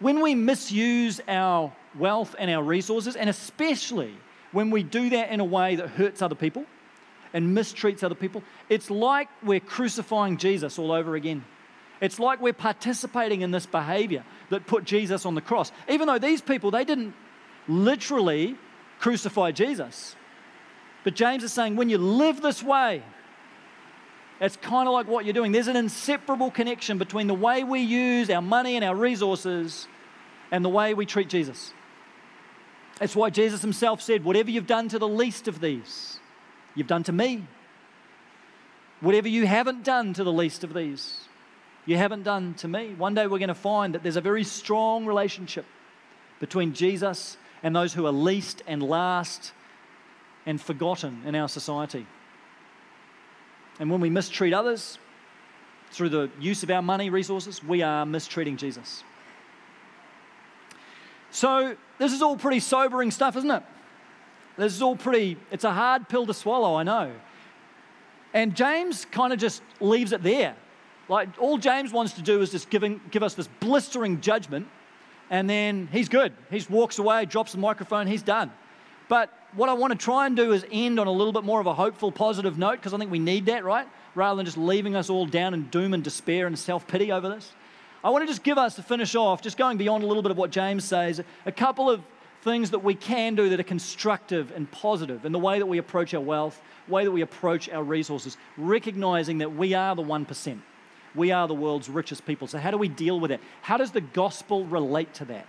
when 0.00 0.20
we 0.20 0.34
misuse 0.34 1.20
our 1.28 1.72
wealth 1.98 2.34
and 2.38 2.50
our 2.50 2.62
resources, 2.62 3.16
and 3.16 3.28
especially 3.28 4.14
when 4.52 4.70
we 4.70 4.82
do 4.82 5.10
that 5.10 5.30
in 5.30 5.40
a 5.40 5.44
way 5.44 5.76
that 5.76 5.88
hurts 5.88 6.22
other 6.22 6.34
people 6.34 6.64
and 7.32 7.56
mistreats 7.56 8.02
other 8.02 8.14
people, 8.14 8.42
it's 8.68 8.90
like 8.90 9.28
we're 9.42 9.60
crucifying 9.60 10.36
Jesus 10.36 10.78
all 10.78 10.92
over 10.92 11.14
again. 11.14 11.44
It's 12.00 12.18
like 12.18 12.40
we're 12.40 12.52
participating 12.52 13.40
in 13.40 13.50
this 13.50 13.66
behavior 13.66 14.24
that 14.50 14.66
put 14.66 14.84
Jesus 14.84 15.26
on 15.26 15.34
the 15.34 15.40
cross. 15.40 15.72
Even 15.88 16.06
though 16.06 16.18
these 16.18 16.40
people, 16.40 16.70
they 16.70 16.84
didn't 16.84 17.14
literally 17.68 18.56
crucify 18.98 19.52
Jesus. 19.52 20.14
But 21.04 21.14
James 21.14 21.44
is 21.44 21.52
saying 21.52 21.76
when 21.76 21.88
you 21.88 21.98
live 21.98 22.42
this 22.42 22.62
way, 22.62 23.02
it's 24.40 24.56
kind 24.56 24.86
of 24.86 24.92
like 24.92 25.08
what 25.08 25.24
you're 25.24 25.34
doing. 25.34 25.52
There's 25.52 25.68
an 25.68 25.76
inseparable 25.76 26.50
connection 26.50 26.98
between 26.98 27.26
the 27.26 27.34
way 27.34 27.64
we 27.64 27.80
use 27.80 28.28
our 28.28 28.42
money 28.42 28.76
and 28.76 28.84
our 28.84 28.94
resources 28.94 29.88
and 30.50 30.64
the 30.64 30.68
way 30.68 30.94
we 30.94 31.06
treat 31.06 31.28
Jesus. 31.28 31.72
That's 32.98 33.14
why 33.14 33.30
Jesus 33.30 33.62
himself 33.62 34.00
said, 34.00 34.24
Whatever 34.24 34.50
you've 34.50 34.66
done 34.66 34.88
to 34.88 34.98
the 34.98 35.08
least 35.08 35.48
of 35.48 35.60
these, 35.60 36.18
you've 36.74 36.86
done 36.86 37.02
to 37.04 37.12
me. 37.12 37.46
Whatever 39.00 39.28
you 39.28 39.46
haven't 39.46 39.84
done 39.84 40.14
to 40.14 40.24
the 40.24 40.32
least 40.32 40.64
of 40.64 40.72
these, 40.72 41.20
you 41.84 41.96
haven't 41.96 42.22
done 42.22 42.54
to 42.54 42.68
me. 42.68 42.94
One 42.94 43.14
day 43.14 43.26
we're 43.26 43.38
going 43.38 43.48
to 43.48 43.54
find 43.54 43.94
that 43.94 44.02
there's 44.02 44.16
a 44.16 44.22
very 44.22 44.44
strong 44.44 45.04
relationship 45.04 45.66
between 46.40 46.72
Jesus 46.72 47.36
and 47.62 47.76
those 47.76 47.92
who 47.92 48.06
are 48.06 48.12
least 48.12 48.62
and 48.66 48.82
last 48.82 49.52
and 50.46 50.60
forgotten 50.60 51.22
in 51.26 51.34
our 51.34 51.48
society. 51.48 52.06
And 53.78 53.90
when 53.90 54.00
we 54.00 54.08
mistreat 54.08 54.54
others 54.54 54.98
through 55.90 56.08
the 56.08 56.30
use 56.40 56.62
of 56.62 56.70
our 56.70 56.82
money 56.82 57.10
resources, 57.10 57.62
we 57.62 57.82
are 57.82 58.06
mistreating 58.06 58.56
Jesus. 58.56 59.04
So, 61.30 61.76
this 61.98 62.12
is 62.12 62.22
all 62.22 62.36
pretty 62.36 62.60
sobering 62.60 63.10
stuff, 63.10 63.36
isn't 63.36 63.50
it? 63.50 63.62
This 64.56 64.74
is 64.74 64.82
all 64.82 64.96
pretty, 64.96 65.36
it's 65.50 65.64
a 65.64 65.72
hard 65.72 66.08
pill 66.08 66.26
to 66.26 66.34
swallow, 66.34 66.76
I 66.76 66.82
know. 66.82 67.12
And 68.32 68.54
James 68.54 69.04
kind 69.06 69.32
of 69.32 69.38
just 69.38 69.62
leaves 69.80 70.12
it 70.12 70.22
there. 70.22 70.56
Like, 71.08 71.28
all 71.38 71.58
James 71.58 71.92
wants 71.92 72.14
to 72.14 72.22
do 72.22 72.40
is 72.40 72.50
just 72.50 72.70
giving, 72.70 73.00
give 73.10 73.22
us 73.22 73.34
this 73.34 73.48
blistering 73.60 74.20
judgment 74.20 74.66
and 75.30 75.48
then 75.48 75.88
he's 75.92 76.08
good. 76.08 76.32
He 76.50 76.64
walks 76.70 76.98
away, 76.98 77.24
drops 77.24 77.52
the 77.52 77.58
microphone, 77.58 78.06
he's 78.06 78.22
done. 78.22 78.52
But 79.08 79.32
what 79.54 79.68
I 79.68 79.72
want 79.72 79.92
to 79.92 79.98
try 79.98 80.26
and 80.26 80.36
do 80.36 80.52
is 80.52 80.64
end 80.70 80.98
on 80.98 81.06
a 81.06 81.12
little 81.12 81.32
bit 81.32 81.44
more 81.44 81.60
of 81.60 81.66
a 81.66 81.74
hopeful, 81.74 82.12
positive 82.12 82.58
note 82.58 82.76
because 82.76 82.92
I 82.92 82.98
think 82.98 83.10
we 83.10 83.18
need 83.18 83.46
that, 83.46 83.64
right? 83.64 83.86
Rather 84.14 84.36
than 84.36 84.46
just 84.46 84.58
leaving 84.58 84.96
us 84.96 85.10
all 85.10 85.26
down 85.26 85.54
in 85.54 85.68
doom 85.68 85.94
and 85.94 86.02
despair 86.02 86.46
and 86.46 86.58
self 86.58 86.86
pity 86.86 87.12
over 87.12 87.28
this. 87.28 87.52
I 88.04 88.10
want 88.10 88.22
to 88.22 88.26
just 88.26 88.42
give 88.42 88.58
us 88.58 88.76
to 88.76 88.82
finish 88.82 89.14
off, 89.14 89.42
just 89.42 89.56
going 89.56 89.78
beyond 89.78 90.04
a 90.04 90.06
little 90.06 90.22
bit 90.22 90.30
of 90.30 90.36
what 90.36 90.50
James 90.50 90.84
says, 90.84 91.22
a 91.44 91.52
couple 91.52 91.90
of 91.90 92.02
things 92.42 92.70
that 92.70 92.78
we 92.80 92.94
can 92.94 93.34
do 93.34 93.48
that 93.48 93.58
are 93.58 93.64
constructive 93.64 94.52
and 94.54 94.70
positive 94.70 95.24
in 95.24 95.32
the 95.32 95.38
way 95.38 95.58
that 95.58 95.66
we 95.66 95.78
approach 95.78 96.14
our 96.14 96.20
wealth, 96.20 96.60
way 96.86 97.04
that 97.04 97.10
we 97.10 97.22
approach 97.22 97.68
our 97.68 97.82
resources, 97.82 98.36
recognizing 98.56 99.38
that 99.38 99.54
we 99.54 99.74
are 99.74 99.96
the 99.96 100.02
1% 100.02 100.60
we 101.16 101.32
are 101.32 101.48
the 101.48 101.54
world's 101.54 101.88
richest 101.88 102.26
people. 102.26 102.46
So, 102.46 102.58
how 102.58 102.70
do 102.70 102.78
we 102.78 102.88
deal 102.88 103.18
with 103.18 103.30
it? 103.30 103.40
How 103.62 103.76
does 103.76 103.90
the 103.90 104.00
gospel 104.00 104.64
relate 104.64 105.14
to 105.14 105.24
that? 105.26 105.46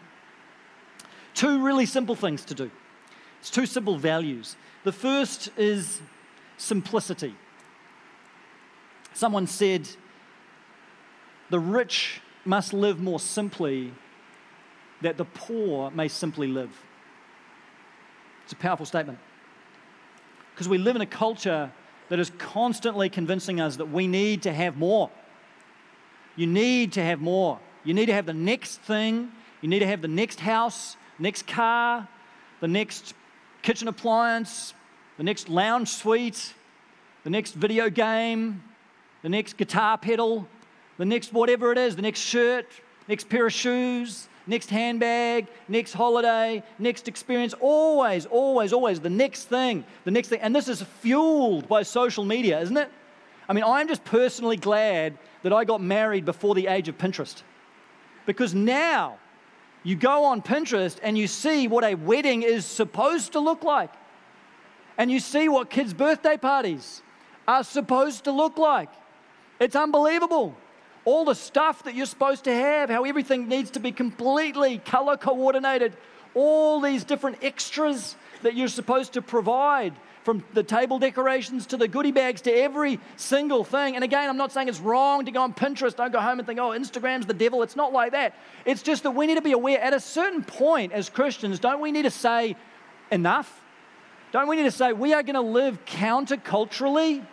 Two 1.33 1.63
really 1.63 1.85
simple 1.85 2.15
things 2.15 2.43
to 2.45 2.55
do. 2.55 2.71
It's 3.39 3.51
two 3.51 3.65
simple 3.65 3.97
values. 3.97 4.55
The 4.83 4.91
first 4.91 5.49
is 5.57 6.01
simplicity. 6.57 7.35
Someone 9.13 9.45
said, 9.45 9.87
The 11.49 11.59
rich 11.59 12.21
must 12.47 12.73
live 12.73 12.99
more 12.99 13.19
simply, 13.19 13.93
that 15.01 15.17
the 15.17 15.25
poor 15.25 15.91
may 15.91 16.07
simply 16.07 16.47
live. 16.47 16.71
It's 18.43 18.53
a 18.53 18.55
powerful 18.55 18.85
statement. 18.85 19.19
Because 20.53 20.69
we 20.69 20.77
live 20.77 20.95
in 20.95 21.01
a 21.01 21.07
culture 21.07 21.71
that 22.09 22.19
is 22.19 22.31
constantly 22.37 23.09
convincing 23.09 23.59
us 23.59 23.75
that 23.75 23.91
we 23.91 24.07
need 24.07 24.43
to 24.43 24.53
have 24.53 24.77
more. 24.77 25.11
You 26.35 26.47
need 26.47 26.93
to 26.93 27.03
have 27.03 27.19
more. 27.19 27.59
You 27.83 27.93
need 27.93 28.07
to 28.07 28.13
have 28.13 28.25
the 28.25 28.33
next 28.33 28.77
thing. 28.81 29.31
You 29.61 29.69
need 29.69 29.79
to 29.79 29.87
have 29.87 30.01
the 30.01 30.07
next 30.07 30.39
house, 30.39 30.95
next 31.19 31.47
car, 31.47 32.07
the 32.61 32.67
next 32.67 33.13
kitchen 33.61 33.87
appliance, 33.87 34.73
the 35.17 35.23
next 35.23 35.49
lounge 35.49 35.89
suite, 35.89 36.53
the 37.23 37.29
next 37.29 37.53
video 37.53 37.89
game, 37.89 38.63
the 39.23 39.29
next 39.29 39.57
guitar 39.57 39.97
pedal, 39.97 40.47
the 40.97 41.05
next 41.05 41.33
whatever 41.33 41.71
it 41.71 41.77
is, 41.77 41.95
the 41.95 42.01
next 42.01 42.19
shirt, 42.19 42.65
next 43.07 43.29
pair 43.29 43.47
of 43.47 43.53
shoes, 43.53 44.27
next 44.47 44.69
handbag, 44.69 45.47
next 45.67 45.93
holiday, 45.93 46.63
next 46.79 47.07
experience. 47.07 47.53
Always, 47.59 48.25
always, 48.25 48.73
always 48.73 48.99
the 48.99 49.09
next 49.09 49.45
thing, 49.45 49.85
the 50.05 50.11
next 50.11 50.29
thing. 50.29 50.39
And 50.41 50.55
this 50.55 50.67
is 50.67 50.81
fueled 50.81 51.67
by 51.67 51.83
social 51.83 52.25
media, 52.25 52.59
isn't 52.61 52.77
it? 52.77 52.89
I 53.49 53.53
mean, 53.53 53.63
I'm 53.63 53.87
just 53.87 54.03
personally 54.03 54.57
glad 54.57 55.17
that 55.43 55.53
I 55.53 55.63
got 55.63 55.81
married 55.81 56.25
before 56.25 56.55
the 56.55 56.67
age 56.67 56.89
of 56.89 56.97
Pinterest. 56.97 57.43
Because 58.25 58.53
now 58.53 59.17
you 59.83 59.95
go 59.95 60.25
on 60.25 60.41
Pinterest 60.41 60.97
and 61.01 61.17
you 61.17 61.27
see 61.27 61.67
what 61.67 61.83
a 61.83 61.95
wedding 61.95 62.43
is 62.43 62.65
supposed 62.65 63.33
to 63.33 63.39
look 63.39 63.63
like. 63.63 63.93
And 64.97 65.11
you 65.11 65.19
see 65.19 65.47
what 65.47 65.69
kids' 65.69 65.93
birthday 65.93 66.37
parties 66.37 67.03
are 67.47 67.63
supposed 67.63 68.23
to 68.25 68.31
look 68.31 68.57
like. 68.57 68.89
It's 69.59 69.75
unbelievable 69.75 70.57
all 71.07 71.23
the 71.23 71.33
stuff 71.33 71.83
that 71.83 71.95
you're 71.95 72.05
supposed 72.05 72.43
to 72.43 72.53
have, 72.53 72.89
how 72.89 73.05
everything 73.05 73.47
needs 73.47 73.71
to 73.71 73.79
be 73.79 73.93
completely 73.93 74.79
color 74.79 75.15
coordinated, 75.15 75.95
all 76.33 76.81
these 76.81 77.05
different 77.05 77.37
extras 77.41 78.17
that 78.41 78.55
you're 78.55 78.67
supposed 78.67 79.13
to 79.13 79.21
provide 79.21 79.93
from 80.25 80.43
the 80.53 80.63
table 80.63 80.99
decorations 80.99 81.65
to 81.67 81.77
the 81.77 81.87
goodie 81.87 82.11
bags 82.11 82.41
to 82.41 82.51
every 82.51 82.99
single 83.15 83.63
thing. 83.63 83.95
And 83.95 84.03
again, 84.03 84.27
I'm 84.27 84.35
not 84.35 84.51
saying 84.51 84.67
it's 84.67 84.81
wrong 84.81 85.23
to 85.23 85.31
go 85.31 85.43
on 85.43 85.53
Pinterest. 85.53 85.95
Don't 85.95 86.11
go 86.11 86.19
home 86.19 86.39
and 86.39 86.45
think, 86.45 86.59
oh, 86.59 86.71
Instagram's 86.71 87.25
the 87.25 87.33
devil. 87.33 87.63
It's 87.63 87.77
not 87.77 87.93
like 87.93 88.11
that. 88.11 88.35
It's 88.65 88.81
just 88.81 89.03
that 89.03 89.11
we 89.11 89.27
need 89.27 89.35
to 89.35 89.41
be 89.41 89.53
aware 89.53 89.79
at 89.79 89.93
a 89.93 90.01
certain 90.01 90.43
point 90.43 90.91
as 90.91 91.07
Christians, 91.07 91.57
don't 91.57 91.79
we 91.79 91.93
need 91.93 92.03
to 92.03 92.11
say 92.11 92.57
enough? 93.13 93.63
Don't 94.33 94.49
we 94.49 94.57
need 94.57 94.63
to 94.63 94.71
say 94.71 94.91
we 94.91 95.13
are 95.13 95.23
going 95.23 95.35
to 95.35 95.39
live 95.39 95.85
counterculturally 95.85 97.25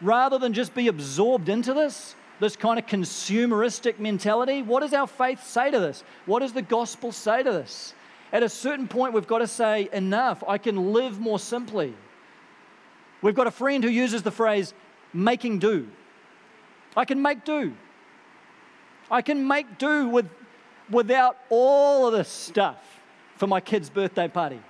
rather 0.00 0.36
than 0.36 0.52
just 0.52 0.74
be 0.74 0.88
absorbed 0.88 1.48
into 1.48 1.72
this? 1.74 2.16
This 2.40 2.56
kind 2.56 2.78
of 2.78 2.86
consumeristic 2.86 3.98
mentality. 3.98 4.62
What 4.62 4.80
does 4.80 4.94
our 4.94 5.06
faith 5.06 5.44
say 5.44 5.70
to 5.70 5.78
this? 5.78 6.02
What 6.26 6.40
does 6.40 6.52
the 6.52 6.62
gospel 6.62 7.12
say 7.12 7.42
to 7.42 7.52
this? 7.52 7.94
At 8.32 8.42
a 8.42 8.48
certain 8.48 8.88
point, 8.88 9.12
we've 9.12 9.26
got 9.26 9.38
to 9.38 9.46
say, 9.46 9.88
enough, 9.92 10.42
I 10.48 10.56
can 10.56 10.92
live 10.92 11.20
more 11.20 11.38
simply. 11.38 11.94
We've 13.22 13.34
got 13.34 13.46
a 13.46 13.50
friend 13.50 13.84
who 13.84 13.90
uses 13.90 14.22
the 14.22 14.30
phrase 14.30 14.72
making 15.12 15.58
do. 15.58 15.88
I 16.96 17.04
can 17.04 17.20
make 17.20 17.44
do. 17.44 17.74
I 19.10 19.20
can 19.20 19.46
make 19.46 19.78
do 19.78 20.08
with, 20.08 20.28
without 20.90 21.36
all 21.50 22.06
of 22.06 22.12
this 22.12 22.28
stuff 22.28 22.78
for 23.36 23.46
my 23.46 23.60
kid's 23.60 23.90
birthday 23.90 24.28
party. 24.28 24.60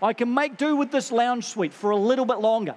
I 0.00 0.12
can 0.12 0.32
make 0.32 0.56
do 0.56 0.76
with 0.76 0.90
this 0.90 1.12
lounge 1.12 1.44
suite 1.44 1.74
for 1.74 1.90
a 1.90 1.96
little 1.96 2.24
bit 2.24 2.38
longer 2.38 2.76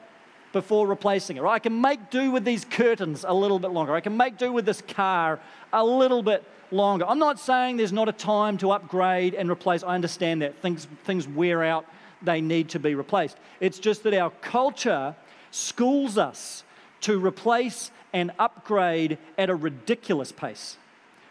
before 0.53 0.87
replacing 0.87 1.37
it. 1.37 1.41
Or 1.41 1.47
I 1.47 1.59
can 1.59 1.81
make 1.81 2.09
do 2.09 2.31
with 2.31 2.45
these 2.45 2.65
curtains 2.65 3.25
a 3.27 3.33
little 3.33 3.59
bit 3.59 3.71
longer. 3.71 3.93
I 3.93 4.01
can 4.01 4.17
make 4.17 4.37
do 4.37 4.51
with 4.51 4.65
this 4.65 4.81
car 4.81 5.39
a 5.71 5.83
little 5.83 6.23
bit 6.23 6.43
longer. 6.71 7.05
I'm 7.05 7.19
not 7.19 7.39
saying 7.39 7.77
there's 7.77 7.93
not 7.93 8.09
a 8.09 8.13
time 8.13 8.57
to 8.59 8.71
upgrade 8.71 9.33
and 9.33 9.49
replace. 9.49 9.83
I 9.83 9.95
understand 9.95 10.41
that. 10.41 10.55
Things, 10.61 10.87
things 11.03 11.27
wear 11.27 11.63
out, 11.63 11.85
they 12.21 12.41
need 12.41 12.69
to 12.69 12.79
be 12.79 12.95
replaced. 12.95 13.37
It's 13.59 13.79
just 13.79 14.03
that 14.03 14.13
our 14.13 14.31
culture 14.41 15.15
schools 15.51 16.17
us 16.17 16.63
to 17.01 17.19
replace 17.19 17.91
and 18.13 18.31
upgrade 18.39 19.17
at 19.37 19.49
a 19.49 19.55
ridiculous 19.55 20.31
pace, 20.31 20.77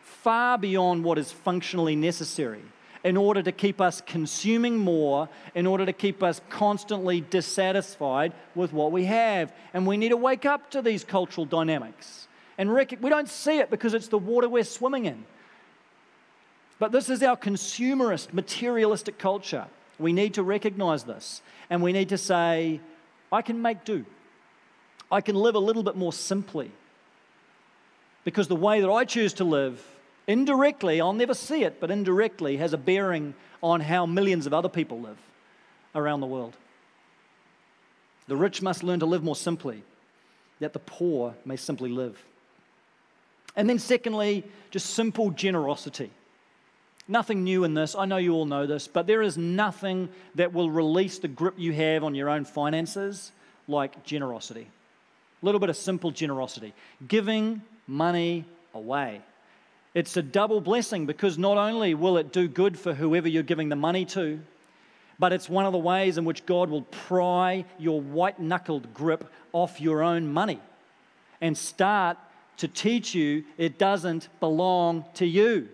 far 0.02 0.58
beyond 0.58 1.04
what 1.04 1.18
is 1.18 1.30
functionally 1.30 1.94
necessary 1.94 2.62
in 3.02 3.16
order 3.16 3.42
to 3.42 3.52
keep 3.52 3.80
us 3.80 4.02
consuming 4.02 4.76
more, 4.76 5.28
in 5.54 5.66
order 5.66 5.86
to 5.86 5.92
keep 5.92 6.22
us 6.22 6.40
constantly 6.50 7.20
dissatisfied 7.20 8.32
with 8.54 8.72
what 8.72 8.92
we 8.92 9.04
have. 9.04 9.52
And 9.72 9.86
we 9.86 9.96
need 9.96 10.10
to 10.10 10.16
wake 10.16 10.44
up 10.44 10.70
to 10.72 10.82
these 10.82 11.04
cultural 11.04 11.46
dynamics. 11.46 12.28
And 12.58 12.72
rec- 12.72 12.98
we 13.00 13.08
don't 13.08 13.28
see 13.28 13.58
it 13.58 13.70
because 13.70 13.94
it's 13.94 14.08
the 14.08 14.18
water 14.18 14.48
we're 14.48 14.64
swimming 14.64 15.06
in. 15.06 15.24
But 16.78 16.92
this 16.92 17.08
is 17.08 17.22
our 17.22 17.36
consumerist, 17.36 18.32
materialistic 18.32 19.18
culture. 19.18 19.66
We 19.98 20.12
need 20.12 20.34
to 20.34 20.42
recognize 20.42 21.04
this. 21.04 21.42
And 21.68 21.82
we 21.82 21.92
need 21.92 22.10
to 22.10 22.18
say, 22.18 22.80
I 23.32 23.42
can 23.42 23.62
make 23.62 23.84
do. 23.84 24.04
I 25.10 25.20
can 25.20 25.36
live 25.36 25.54
a 25.54 25.60
little 25.60 25.82
bit 25.82 25.96
more 25.96 26.12
simply. 26.12 26.70
Because 28.24 28.48
the 28.48 28.56
way 28.56 28.80
that 28.80 28.90
I 28.90 29.04
choose 29.04 29.32
to 29.34 29.44
live 29.44 29.82
indirectly, 30.26 31.00
I'll 31.00 31.12
never 31.12 31.34
see 31.34 31.64
it, 31.64 31.80
but 31.80 31.90
indirectly 31.90 32.56
has 32.58 32.72
a 32.72 32.78
bearing 32.78 33.34
on 33.62 33.80
how 33.80 34.06
millions 34.06 34.46
of 34.46 34.54
other 34.54 34.68
people 34.68 35.00
live 35.00 35.18
around 35.94 36.20
the 36.20 36.26
world. 36.26 36.56
The 38.28 38.36
rich 38.36 38.62
must 38.62 38.82
learn 38.82 39.00
to 39.00 39.06
live 39.06 39.24
more 39.24 39.36
simply, 39.36 39.82
that 40.60 40.72
the 40.72 40.78
poor 40.78 41.34
may 41.44 41.56
simply 41.56 41.90
live. 41.90 42.22
And 43.56 43.68
then, 43.68 43.78
secondly, 43.78 44.44
just 44.70 44.90
simple 44.90 45.30
generosity. 45.30 46.10
Nothing 47.08 47.42
new 47.42 47.64
in 47.64 47.74
this. 47.74 47.96
I 47.96 48.04
know 48.04 48.18
you 48.18 48.34
all 48.34 48.46
know 48.46 48.66
this, 48.66 48.86
but 48.86 49.08
there 49.08 49.20
is 49.20 49.36
nothing 49.36 50.08
that 50.36 50.52
will 50.52 50.70
release 50.70 51.18
the 51.18 51.26
grip 51.26 51.54
you 51.56 51.72
have 51.72 52.04
on 52.04 52.14
your 52.14 52.28
own 52.28 52.44
finances 52.44 53.32
like 53.66 54.04
generosity. 54.04 54.68
A 55.42 55.46
little 55.46 55.58
bit 55.58 55.70
of 55.70 55.76
simple 55.76 56.12
generosity, 56.12 56.72
giving 57.08 57.62
money 57.88 58.44
away. 58.74 59.22
It's 59.94 60.16
a 60.16 60.22
double 60.22 60.60
blessing 60.60 61.06
because 61.06 61.36
not 61.36 61.56
only 61.56 61.94
will 61.94 62.16
it 62.16 62.32
do 62.32 62.46
good 62.48 62.78
for 62.78 62.94
whoever 62.94 63.28
you're 63.28 63.42
giving 63.42 63.68
the 63.68 63.76
money 63.76 64.04
to, 64.06 64.40
but 65.18 65.32
it's 65.32 65.48
one 65.48 65.66
of 65.66 65.72
the 65.72 65.78
ways 65.78 66.16
in 66.16 66.24
which 66.24 66.46
God 66.46 66.70
will 66.70 66.82
pry 66.82 67.64
your 67.78 68.00
white 68.00 68.38
knuckled 68.38 68.94
grip 68.94 69.30
off 69.52 69.80
your 69.80 70.02
own 70.02 70.32
money 70.32 70.60
and 71.40 71.56
start 71.56 72.16
to 72.58 72.68
teach 72.68 73.14
you 73.14 73.44
it 73.58 73.78
doesn't 73.78 74.28
belong 74.38 75.04
to 75.14 75.26
you, 75.26 75.68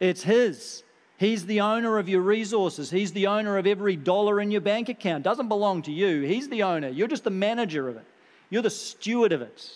it's 0.00 0.22
His. 0.22 0.82
He's 1.16 1.46
the 1.46 1.60
owner 1.60 1.98
of 1.98 2.08
your 2.08 2.20
resources. 2.20 2.90
He's 2.90 3.12
the 3.12 3.28
owner 3.28 3.56
of 3.56 3.66
every 3.66 3.94
dollar 3.94 4.40
in 4.40 4.50
your 4.50 4.60
bank 4.60 4.88
account. 4.88 5.20
It 5.20 5.28
doesn't 5.28 5.48
belong 5.48 5.82
to 5.82 5.92
you. 5.92 6.22
He's 6.22 6.48
the 6.48 6.64
owner. 6.64 6.88
You're 6.88 7.08
just 7.08 7.24
the 7.24 7.30
manager 7.30 7.88
of 7.88 7.96
it. 7.96 8.04
You're 8.50 8.62
the 8.62 8.70
steward 8.70 9.32
of 9.32 9.40
it. 9.40 9.70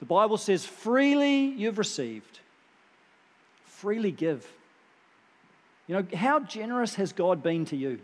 The 0.00 0.06
Bible 0.06 0.36
says, 0.36 0.64
freely 0.64 1.46
you've 1.46 1.78
received, 1.78 2.40
freely 3.80 4.10
give. 4.10 4.46
You 5.86 5.96
know, 5.96 6.06
how 6.16 6.40
generous 6.40 6.96
has 6.96 7.12
God 7.12 7.42
been 7.42 7.64
to 7.66 7.76
you? 7.76 7.98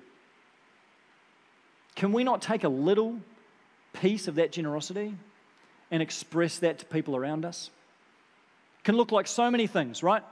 Can 1.97 2.13
we 2.13 2.25
not 2.25 2.43
take 2.43 2.65
a 2.65 2.69
little 2.69 3.19
piece 3.93 4.27
of 4.27 4.37
that 4.37 4.53
generosity 4.53 5.15
and 5.91 6.03
express 6.03 6.59
that 6.59 6.79
to 6.81 6.87
people 6.87 7.15
around 7.15 7.45
us? 7.45 7.71
Can 8.85 8.97
look 8.97 9.13
like 9.13 9.27
so 9.27 9.51
many 9.51 9.67
things, 9.67 10.03
right? 10.03 10.23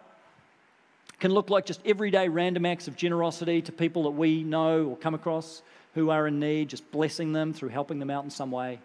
Can 1.20 1.32
look 1.32 1.50
like 1.50 1.66
just 1.66 1.80
everyday 1.84 2.28
random 2.28 2.66
acts 2.66 2.88
of 2.88 2.96
generosity 2.96 3.62
to 3.62 3.72
people 3.72 4.04
that 4.04 4.10
we 4.10 4.42
know 4.42 4.86
or 4.86 4.96
come 4.96 5.14
across 5.14 5.62
who 5.94 6.10
are 6.10 6.26
in 6.26 6.40
need, 6.40 6.68
just 6.68 6.90
blessing 6.90 7.32
them 7.32 7.52
through 7.52 7.68
helping 7.68 7.98
them 7.98 8.10
out 8.10 8.24
in 8.24 8.30
some 8.30 8.50
way. 8.50 8.80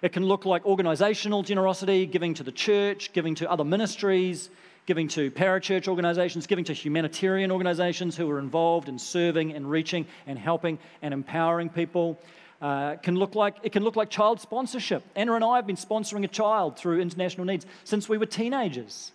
It 0.00 0.12
can 0.12 0.24
look 0.24 0.44
like 0.44 0.64
organizational 0.66 1.42
generosity, 1.42 2.06
giving 2.06 2.34
to 2.34 2.42
the 2.42 2.52
church, 2.52 3.12
giving 3.12 3.34
to 3.36 3.50
other 3.50 3.64
ministries, 3.64 4.50
giving 4.86 5.08
to 5.08 5.30
parachurch 5.30 5.88
organizations, 5.88 6.46
giving 6.46 6.64
to 6.64 6.72
humanitarian 6.72 7.50
organizations 7.50 8.16
who 8.16 8.30
are 8.30 8.38
involved 8.38 8.88
in 8.88 8.98
serving 8.98 9.52
and 9.52 9.70
reaching 9.70 10.06
and 10.26 10.38
helping 10.38 10.78
and 11.02 11.14
empowering 11.14 11.68
people. 11.68 12.18
Uh, 12.60 12.96
can 12.96 13.16
look 13.16 13.34
like, 13.34 13.56
it 13.62 13.72
can 13.72 13.82
look 13.82 13.96
like 13.96 14.10
child 14.10 14.40
sponsorship. 14.40 15.02
Anna 15.16 15.34
and 15.34 15.44
I 15.44 15.56
have 15.56 15.66
been 15.66 15.76
sponsoring 15.76 16.24
a 16.24 16.28
child 16.28 16.78
through 16.78 17.00
International 17.00 17.44
Needs 17.44 17.66
since 17.84 18.08
we 18.08 18.16
were 18.16 18.26
teenagers. 18.26 19.12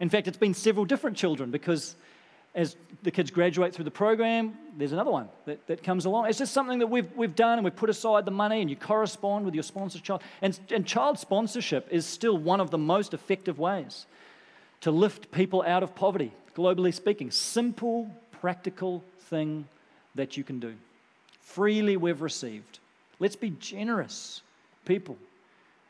In 0.00 0.08
fact, 0.08 0.26
it's 0.26 0.38
been 0.38 0.54
several 0.54 0.84
different 0.84 1.16
children 1.16 1.50
because 1.50 1.94
as 2.54 2.76
the 3.02 3.10
kids 3.10 3.30
graduate 3.30 3.74
through 3.74 3.84
the 3.84 3.90
program, 3.90 4.54
there's 4.76 4.92
another 4.92 5.10
one 5.10 5.28
that, 5.44 5.64
that 5.68 5.84
comes 5.84 6.06
along. 6.06 6.26
It's 6.28 6.38
just 6.38 6.52
something 6.52 6.80
that 6.80 6.88
we've, 6.88 7.08
we've 7.14 7.36
done 7.36 7.58
and 7.58 7.64
we've 7.64 7.76
put 7.76 7.90
aside 7.90 8.24
the 8.24 8.32
money 8.32 8.60
and 8.60 8.68
you 8.68 8.74
correspond 8.74 9.44
with 9.44 9.54
your 9.54 9.62
sponsored 9.62 10.02
child. 10.02 10.22
And, 10.42 10.58
and 10.70 10.84
child 10.84 11.18
sponsorship 11.18 11.86
is 11.90 12.06
still 12.06 12.36
one 12.36 12.60
of 12.60 12.70
the 12.70 12.78
most 12.78 13.14
effective 13.14 13.58
ways 13.58 14.06
to 14.82 14.90
lift 14.90 15.30
people 15.30 15.62
out 15.62 15.82
of 15.82 15.94
poverty, 15.94 16.32
globally 16.56 16.92
speaking. 16.92 17.30
Simple, 17.30 18.10
practical 18.40 19.04
thing 19.20 19.66
that 20.14 20.36
you 20.36 20.44
can 20.44 20.60
do. 20.60 20.74
Freely 21.40 21.96
we've 21.96 22.22
received, 22.22 22.78
Let's 23.20 23.36
be 23.36 23.50
generous 23.50 24.40
people. 24.86 25.16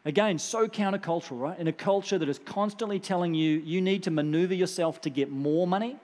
Again, 0.05 0.39
so 0.39 0.67
countercultural, 0.67 1.41
right? 1.41 1.59
In 1.59 1.69
a 1.69 1.73
culture 1.73 2.19
that 2.19 2.29
is 2.29 2.41
constantly 2.41 2.99
telling 2.99 3.35
you 3.35 3.59
you 3.59 3.81
need 3.81 4.03
to 4.03 4.11
maneuver 4.11 4.55
yourself 4.55 5.01
to 5.03 5.11
get 5.11 5.31
more 5.31 5.67
money, 5.67 5.97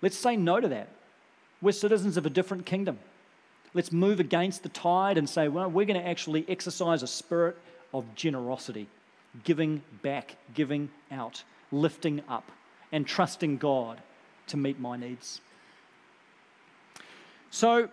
let's 0.00 0.16
say 0.16 0.36
no 0.36 0.60
to 0.60 0.68
that. 0.68 0.88
We're 1.60 1.72
citizens 1.72 2.16
of 2.16 2.26
a 2.26 2.30
different 2.30 2.64
kingdom. 2.64 2.98
Let's 3.74 3.90
move 3.90 4.20
against 4.20 4.62
the 4.62 4.68
tide 4.68 5.18
and 5.18 5.28
say, 5.28 5.48
well, 5.48 5.68
we're 5.68 5.86
going 5.86 6.00
to 6.00 6.06
actually 6.06 6.44
exercise 6.48 7.02
a 7.02 7.06
spirit 7.06 7.56
of 7.92 8.04
generosity, 8.14 8.86
giving 9.44 9.82
back, 10.02 10.36
giving 10.54 10.90
out, 11.10 11.42
lifting 11.70 12.22
up, 12.28 12.50
and 12.92 13.06
trusting 13.06 13.58
God 13.58 14.00
to 14.48 14.56
meet 14.56 14.80
my 14.80 14.96
needs. 14.96 15.40
So 17.50 17.88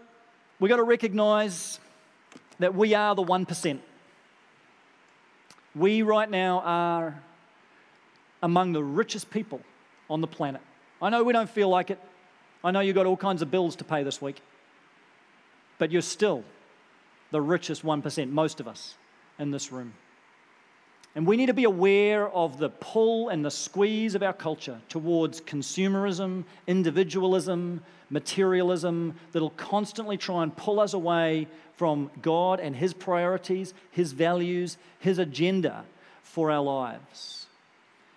we've 0.59 0.69
got 0.69 0.77
to 0.77 0.83
recognize 0.83 1.79
that 2.59 2.73
we 2.73 2.93
are 2.93 3.15
the 3.15 3.23
1%. 3.23 3.79
We 5.75 6.01
right 6.01 6.29
now 6.29 6.61
are 6.61 7.21
among 8.41 8.71
the 8.71 8.83
richest 8.83 9.29
people 9.29 9.61
on 10.09 10.21
the 10.21 10.27
planet. 10.27 10.61
I 11.01 11.09
know 11.09 11.23
we 11.23 11.33
don't 11.33 11.49
feel 11.49 11.67
like 11.67 11.89
it. 11.89 11.99
I 12.63 12.71
know 12.71 12.79
you've 12.79 12.95
got 12.95 13.05
all 13.05 13.17
kinds 13.17 13.41
of 13.41 13.51
bills 13.51 13.75
to 13.77 13.83
pay 13.83 14.03
this 14.03 14.21
week. 14.21 14.41
But 15.77 15.91
you're 15.91 16.01
still 16.01 16.43
the 17.31 17.41
richest 17.41 17.83
1%, 17.83 18.29
most 18.29 18.59
of 18.59 18.67
us 18.67 18.95
in 19.37 19.51
this 19.51 19.71
room. 19.71 19.93
And 21.15 21.25
we 21.25 21.37
need 21.37 21.45
to 21.45 21.53
be 21.53 21.63
aware 21.63 22.29
of 22.29 22.57
the 22.57 22.69
pull 22.69 23.29
and 23.29 23.43
the 23.43 23.49
squeeze 23.49 24.15
of 24.15 24.23
our 24.23 24.33
culture 24.33 24.79
towards 24.89 25.39
consumerism, 25.39 26.43
individualism, 26.67 27.81
materialism 28.09 29.15
that'll 29.31 29.49
constantly 29.51 30.17
try 30.17 30.43
and 30.43 30.55
pull 30.55 30.79
us 30.79 30.93
away 30.93 31.47
from 31.77 32.11
God 32.21 32.59
and 32.59 32.75
His 32.75 32.93
priorities, 32.93 33.73
His 33.91 34.11
values, 34.11 34.77
His 34.99 35.17
agenda 35.17 35.85
for 36.21 36.51
our 36.51 36.61
lives. 36.61 37.45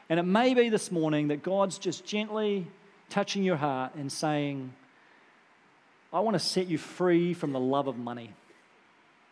And 0.08 0.18
it 0.18 0.24
may 0.24 0.54
be 0.54 0.68
this 0.68 0.90
morning 0.90 1.28
that 1.28 1.44
God's 1.44 1.78
just 1.78 2.04
gently 2.04 2.66
touching 3.10 3.44
your 3.44 3.56
heart 3.56 3.94
and 3.94 4.10
saying, 4.10 4.72
I 6.12 6.20
want 6.20 6.34
to 6.34 6.40
set 6.40 6.66
you 6.66 6.78
free 6.78 7.32
from 7.32 7.52
the 7.52 7.60
love 7.60 7.86
of 7.86 7.96
money. 7.96 8.32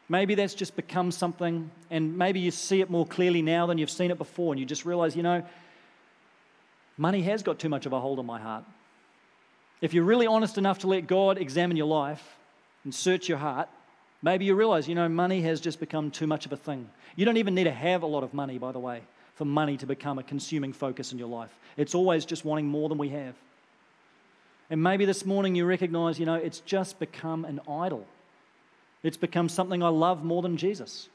Maybe 0.09 0.37
that's 0.37 0.55
just 0.55 0.77
become 0.77 1.11
something, 1.11 1.71
and 1.91 2.17
maybe 2.17 2.39
you 2.39 2.53
see 2.53 2.81
it 2.81 2.91
more 2.91 3.07
clearly 3.07 3.43
now 3.43 3.67
than 3.67 3.77
you've 3.77 3.91
seen 3.91 4.11
it 4.11 4.19
before, 4.19 4.53
and 4.53 4.61
you 4.61 4.67
just 4.67 4.85
realize, 4.85 5.17
you 5.17 5.23
know, 5.23 5.45
money 6.97 7.23
has 7.23 7.43
got 7.43 7.59
too 7.59 7.69
much 7.69 7.87
of 7.87 7.93
a 7.93 8.01
hold 8.01 8.19
on 8.19 8.27
my 8.27 8.41
heart. 8.41 8.65
If 9.81 9.93
you're 9.93 10.05
really 10.05 10.27
honest 10.27 10.59
enough 10.59 10.79
to 10.81 10.87
let 10.87 11.07
God 11.07 11.39
examine 11.39 11.77
your 11.77 11.89
life 11.89 12.37
and 12.85 12.95
search 12.95 13.29
your 13.29 13.39
heart, 13.39 13.69
maybe 14.23 14.45
you 14.45 14.55
realize, 14.55 14.89
you 14.89 14.95
know, 14.95 15.09
money 15.09 15.43
has 15.43 15.61
just 15.61 15.81
become 15.81 16.11
too 16.11 16.27
much 16.27 16.47
of 16.47 16.53
a 16.53 16.57
thing. 16.57 16.89
You 17.17 17.25
don't 17.25 17.37
even 17.37 17.55
need 17.55 17.65
to 17.65 17.73
have 17.73 18.03
a 18.03 18.07
lot 18.07 18.23
of 18.23 18.33
money, 18.33 18.59
by 18.59 18.73
the 18.73 18.79
way, 18.79 19.03
for 19.35 19.45
money 19.45 19.77
to 19.79 19.87
become 19.87 20.19
a 20.19 20.23
consuming 20.23 20.73
focus 20.73 21.13
in 21.13 21.19
your 21.19 21.29
life. 21.29 21.51
It's 21.77 21.95
always 21.95 22.25
just 22.25 22.45
wanting 22.45 22.67
more 22.67 22.89
than 22.89 22.97
we 22.97 23.09
have. 23.09 23.35
And 24.71 24.83
maybe 24.83 25.05
this 25.05 25.27
morning 25.27 25.55
you 25.55 25.65
recognize, 25.65 26.19
you 26.19 26.27
know, 26.27 26.35
it's 26.35 26.61
just 26.61 26.99
become 26.99 27.45
an 27.45 27.61
idol. 27.69 28.07
It's 29.03 29.17
become 29.17 29.49
something 29.49 29.83
I 29.83 29.89
love 29.89 30.25
more 30.25 30.43
than 30.43 30.57
Jesus. 30.57 31.09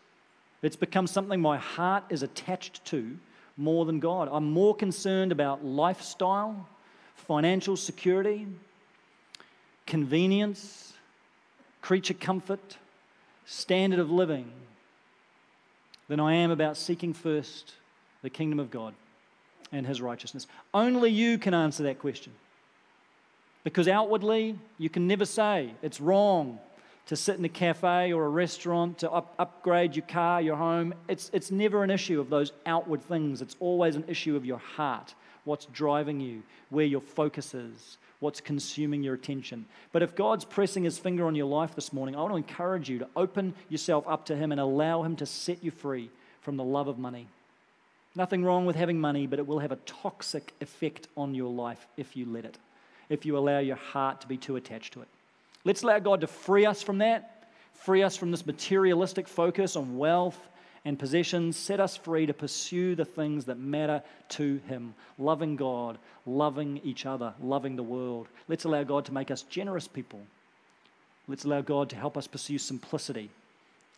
It's 0.61 0.75
become 0.75 1.07
something 1.07 1.41
my 1.41 1.57
heart 1.57 2.03
is 2.09 2.23
attached 2.23 2.85
to 2.85 3.17
more 3.57 3.85
than 3.85 3.99
God. 3.99 4.29
I'm 4.31 4.51
more 4.51 4.75
concerned 4.75 5.31
about 5.31 5.65
lifestyle, 5.65 6.67
financial 7.15 7.75
security, 7.75 8.47
convenience, 9.85 10.93
creature 11.81 12.13
comfort, 12.13 12.77
standard 13.45 13.99
of 13.99 14.11
living 14.11 14.51
than 16.07 16.19
I 16.19 16.35
am 16.35 16.51
about 16.51 16.77
seeking 16.77 17.13
first 17.13 17.73
the 18.21 18.29
kingdom 18.29 18.59
of 18.59 18.69
God 18.69 18.93
and 19.71 19.87
his 19.87 20.01
righteousness. 20.01 20.47
Only 20.73 21.09
you 21.09 21.37
can 21.37 21.53
answer 21.53 21.83
that 21.83 21.99
question. 21.99 22.33
Because 23.63 23.87
outwardly, 23.87 24.57
you 24.77 24.89
can 24.89 25.07
never 25.07 25.25
say 25.25 25.71
it's 25.81 26.01
wrong 26.01 26.59
to 27.11 27.17
sit 27.17 27.37
in 27.37 27.43
a 27.43 27.49
cafe 27.49 28.13
or 28.13 28.23
a 28.23 28.29
restaurant, 28.29 28.99
to 28.99 29.11
up, 29.11 29.35
upgrade 29.37 29.97
your 29.97 30.05
car, 30.05 30.41
your 30.41 30.55
home. 30.55 30.93
It's, 31.09 31.29
it's 31.33 31.51
never 31.51 31.83
an 31.83 31.91
issue 31.91 32.21
of 32.21 32.29
those 32.29 32.53
outward 32.65 33.01
things. 33.01 33.41
It's 33.41 33.57
always 33.59 33.97
an 33.97 34.05
issue 34.07 34.37
of 34.37 34.45
your 34.45 34.59
heart, 34.59 35.13
what's 35.43 35.65
driving 35.65 36.21
you, 36.21 36.41
where 36.69 36.85
your 36.85 37.01
focus 37.01 37.53
is, 37.53 37.97
what's 38.21 38.39
consuming 38.39 39.03
your 39.03 39.13
attention. 39.13 39.65
But 39.91 40.03
if 40.03 40.15
God's 40.15 40.45
pressing 40.45 40.85
his 40.85 40.97
finger 40.97 41.25
on 41.25 41.35
your 41.35 41.47
life 41.47 41.75
this 41.75 41.91
morning, 41.91 42.15
I 42.15 42.19
want 42.19 42.31
to 42.31 42.37
encourage 42.37 42.89
you 42.89 42.99
to 42.99 43.09
open 43.17 43.55
yourself 43.67 44.07
up 44.07 44.27
to 44.27 44.35
him 44.37 44.53
and 44.53 44.61
allow 44.61 45.03
him 45.03 45.17
to 45.17 45.25
set 45.25 45.61
you 45.61 45.71
free 45.71 46.09
from 46.39 46.55
the 46.55 46.63
love 46.63 46.87
of 46.87 46.97
money. 46.97 47.27
Nothing 48.15 48.45
wrong 48.45 48.65
with 48.65 48.77
having 48.77 49.01
money, 49.01 49.27
but 49.27 49.37
it 49.37 49.47
will 49.47 49.59
have 49.59 49.73
a 49.73 49.79
toxic 49.85 50.53
effect 50.61 51.09
on 51.17 51.35
your 51.35 51.51
life 51.51 51.85
if 51.97 52.15
you 52.15 52.25
let 52.25 52.45
it, 52.45 52.57
if 53.09 53.25
you 53.25 53.37
allow 53.37 53.59
your 53.59 53.75
heart 53.75 54.21
to 54.21 54.27
be 54.27 54.37
too 54.37 54.55
attached 54.55 54.93
to 54.93 55.01
it. 55.01 55.09
Let's 55.63 55.83
allow 55.83 55.99
God 55.99 56.21
to 56.21 56.27
free 56.27 56.65
us 56.65 56.81
from 56.81 56.99
that, 56.99 57.47
free 57.73 58.03
us 58.03 58.15
from 58.15 58.31
this 58.31 58.45
materialistic 58.45 59.27
focus 59.27 59.75
on 59.75 59.97
wealth 59.97 60.39
and 60.83 60.97
possessions, 60.97 61.57
set 61.57 61.79
us 61.79 61.95
free 61.95 62.25
to 62.25 62.33
pursue 62.33 62.95
the 62.95 63.05
things 63.05 63.45
that 63.45 63.59
matter 63.59 64.01
to 64.29 64.59
Him 64.67 64.95
loving 65.19 65.55
God, 65.55 65.99
loving 66.25 66.81
each 66.83 67.05
other, 67.05 67.33
loving 67.41 67.75
the 67.75 67.83
world. 67.83 68.27
Let's 68.47 68.63
allow 68.63 68.83
God 68.83 69.05
to 69.05 69.13
make 69.13 69.29
us 69.29 69.43
generous 69.43 69.87
people. 69.87 70.21
Let's 71.27 71.45
allow 71.45 71.61
God 71.61 71.89
to 71.91 71.95
help 71.95 72.17
us 72.17 72.25
pursue 72.25 72.57
simplicity 72.57 73.29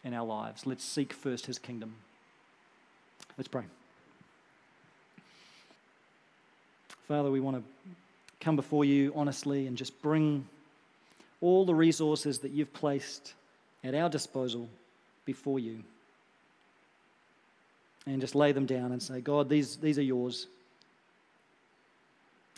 in 0.04 0.14
our 0.14 0.26
lives. 0.26 0.68
Let's 0.68 0.84
seek 0.84 1.14
first 1.14 1.46
His 1.46 1.58
kingdom. 1.58 1.96
Let's 3.38 3.48
pray. 3.48 3.64
Father, 7.08 7.32
we 7.32 7.40
want 7.40 7.58
to 7.58 7.64
come 8.42 8.56
before 8.58 8.84
you 8.84 9.14
honestly 9.16 9.68
and 9.68 9.78
just 9.78 10.02
bring 10.02 10.48
all 11.44 11.66
the 11.66 11.76
resources 11.76 12.40
that 12.40 12.52
you've 12.52 12.72
placed 12.72 13.34
at 13.84 13.94
our 13.94 14.10
disposal 14.10 14.70
before 15.26 15.60
you. 15.60 15.84
And 18.08 18.22
just 18.22 18.34
lay 18.34 18.54
them 18.54 18.66
down 18.66 18.94
and 18.94 19.04
say, 19.04 19.20
God, 19.20 19.50
these, 19.50 19.76
these 19.76 20.00
are 20.00 20.04
yours. 20.04 20.48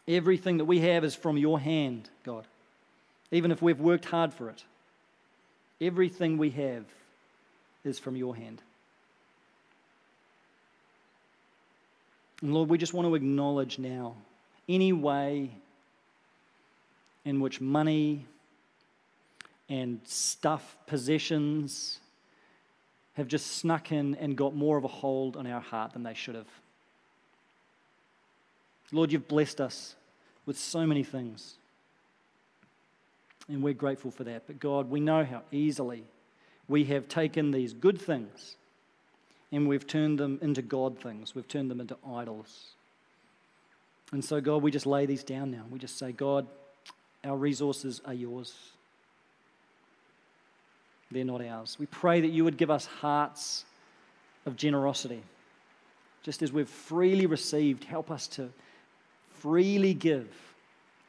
Everything 0.08 0.58
that 0.58 0.66
we 0.66 0.82
have 0.82 1.04
is 1.04 1.16
from 1.16 1.36
your 1.36 1.60
hand, 1.60 2.08
God, 2.24 2.46
even 3.32 3.52
if 3.52 3.60
we've 3.60 3.80
worked 3.80 4.06
hard 4.06 4.32
for 4.36 4.50
it. 4.50 4.64
Everything 5.82 6.38
we 6.38 6.52
have 6.52 6.86
is 7.84 7.98
from 7.98 8.16
your 8.16 8.36
hand. 8.36 8.62
And 12.44 12.54
Lord, 12.54 12.70
we 12.70 12.78
just 12.78 12.94
want 12.94 13.08
to 13.08 13.16
acknowledge 13.16 13.80
now 13.80 14.14
any 14.70 14.94
way 14.94 15.50
in 17.26 17.40
which 17.40 17.60
money 17.60 18.26
and 19.70 20.00
stuff, 20.04 20.78
possessions 20.88 22.00
have 23.16 23.28
just 23.28 23.58
snuck 23.58 23.92
in 23.92 24.16
and 24.16 24.36
got 24.36 24.56
more 24.56 24.78
of 24.78 24.84
a 24.84 24.90
hold 24.90 25.38
on 25.38 25.48
our 25.48 25.62
heart 25.62 25.94
than 25.94 26.04
they 26.04 26.14
should 26.14 26.36
have. 26.36 26.48
Lord, 28.92 29.12
you've 29.12 29.28
blessed 29.28 29.62
us 29.62 29.96
with 30.46 30.58
so 30.58 30.86
many 30.86 31.04
things. 31.04 31.56
And 33.48 33.64
we're 33.64 33.74
grateful 33.74 34.12
for 34.12 34.24
that. 34.24 34.44
But 34.48 34.60
God, 34.60 34.90
we 34.90 35.00
know 35.00 35.24
how 35.24 35.42
easily 35.52 36.04
we 36.68 36.86
have 36.86 37.08
taken 37.08 37.52
these 37.52 37.74
good 37.74 38.00
things 38.00 38.56
and 39.52 39.68
we've 39.68 39.88
turned 39.88 40.20
them 40.20 40.40
into 40.42 40.62
God 40.62 41.00
things. 41.00 41.36
We've 41.36 41.48
turned 41.48 41.72
them 41.72 41.80
into 41.80 41.96
idols. 42.08 42.70
And 44.12 44.24
so, 44.24 44.42
God, 44.42 44.62
we 44.62 44.72
just 44.72 44.86
lay 44.86 45.06
these 45.06 45.24
down 45.24 45.52
now. 45.52 45.64
We 45.70 45.80
just 45.80 45.98
say, 45.98 46.12
God, 46.12 46.48
our 47.24 47.38
resources 47.38 48.02
are 48.06 48.14
yours 48.14 48.54
they're 51.12 51.24
not 51.24 51.42
ours. 51.42 51.78
We 51.80 51.86
pray 51.86 52.22
that 52.22 52.30
you 52.30 52.44
would 52.44 52.58
give 52.58 52.72
us 52.72 52.86
hearts 52.86 53.66
of 54.46 54.56
generosity. 54.56 55.22
Just 56.24 56.42
as 56.42 56.52
we've 56.52 56.70
freely 56.70 57.26
received, 57.26 57.84
help 57.84 58.10
us 58.10 58.28
to 58.28 58.50
freely 59.36 59.94
give 59.94 60.28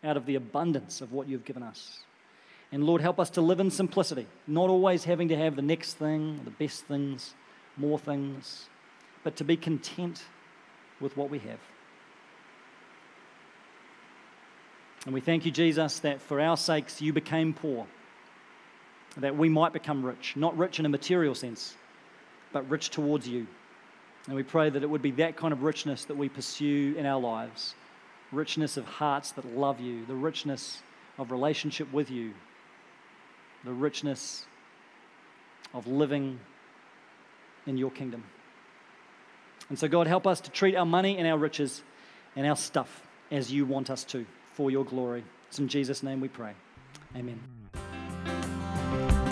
out 0.05 0.17
of 0.17 0.27
the 0.27 0.35
abundance 0.35 1.01
of 1.01 1.13
what 1.13 1.29
you've 1.29 1.45
given 1.45 1.63
us. 1.63 2.01
And 2.73 2.85
Lord, 2.85 3.01
help 3.01 3.19
us 3.19 3.31
to 3.31 3.41
live 3.41 3.61
in 3.61 3.71
simplicity, 3.71 4.27
not 4.47 4.69
always 4.69 5.05
having 5.05 5.29
to 5.29 5.37
have 5.37 5.57
the 5.57 5.63
next 5.63 5.95
thing, 5.95 6.41
the 6.45 6.51
best 6.51 6.85
things, 6.85 7.35
more 7.77 7.99
things, 7.99 8.67
but 9.25 9.37
to 9.37 9.45
be 9.45 9.57
content 9.57 10.25
with 11.01 11.17
what 11.17 11.31
we 11.31 11.39
have. 11.41 11.61
And 15.05 15.15
we 15.15 15.21
thank 15.21 15.47
you, 15.47 15.53
Jesus, 15.53 16.01
that 16.01 16.21
for 16.21 16.41
our 16.41 16.57
sakes 16.57 17.01
you 17.01 17.13
became 17.13 17.55
poor 17.55 17.87
that 19.17 19.37
we 19.37 19.49
might 19.49 19.73
become 19.73 20.05
rich, 20.05 20.35
not 20.37 20.57
rich 20.57 20.79
in 20.79 20.87
a 20.87 20.89
material 20.89 21.35
sense, 21.35 21.75
but 22.53 22.69
rich 22.69 22.91
towards 22.91 23.27
you. 23.27 23.47
And 24.27 24.35
we 24.35 24.43
pray 24.43 24.71
that 24.71 24.83
it 24.83 24.91
would 24.91 25.03
be 25.03 25.12
that 25.12 25.37
kind 25.37 25.53
of 25.53 25.62
richness 25.62 26.05
that 26.05 26.17
we 26.17 26.29
pursue 26.29 26.95
in 26.97 27.07
our 27.07 27.21
lives 27.21 27.75
richness 28.33 28.77
of 28.77 28.85
hearts 28.85 29.31
that 29.33 29.57
love 29.57 29.81
you, 29.81 30.05
the 30.07 30.14
richness 30.14 30.83
of 31.17 31.31
relationship 31.31 31.91
with 31.93 32.11
you, 32.11 32.35
the 33.64 33.73
richness 33.73 34.45
of 35.73 35.87
living 35.87 36.39
in 37.67 37.77
your 37.77 37.91
kingdom. 37.91 38.25
And 39.69 39.79
so, 39.79 39.89
God, 39.89 40.07
help 40.07 40.27
us 40.27 40.41
to 40.43 40.51
treat 40.51 40.77
our 40.77 40.87
money 40.87 41.19
and 41.19 41.27
our 41.27 41.39
riches 41.39 41.83
and 42.35 42.47
our 42.47 42.57
stuff 42.57 43.03
as 43.31 43.53
you 43.53 43.64
want 43.64 43.91
us 43.91 44.05
to 44.05 44.27
for 44.53 44.71
your 44.71 44.85
glory. 44.85 45.25
It's 45.49 45.59
in 45.59 45.69
Jesus' 45.69 46.03
name 46.03 46.21
we 46.21 46.29
pray. 46.29 46.53
Amen. 47.17 47.41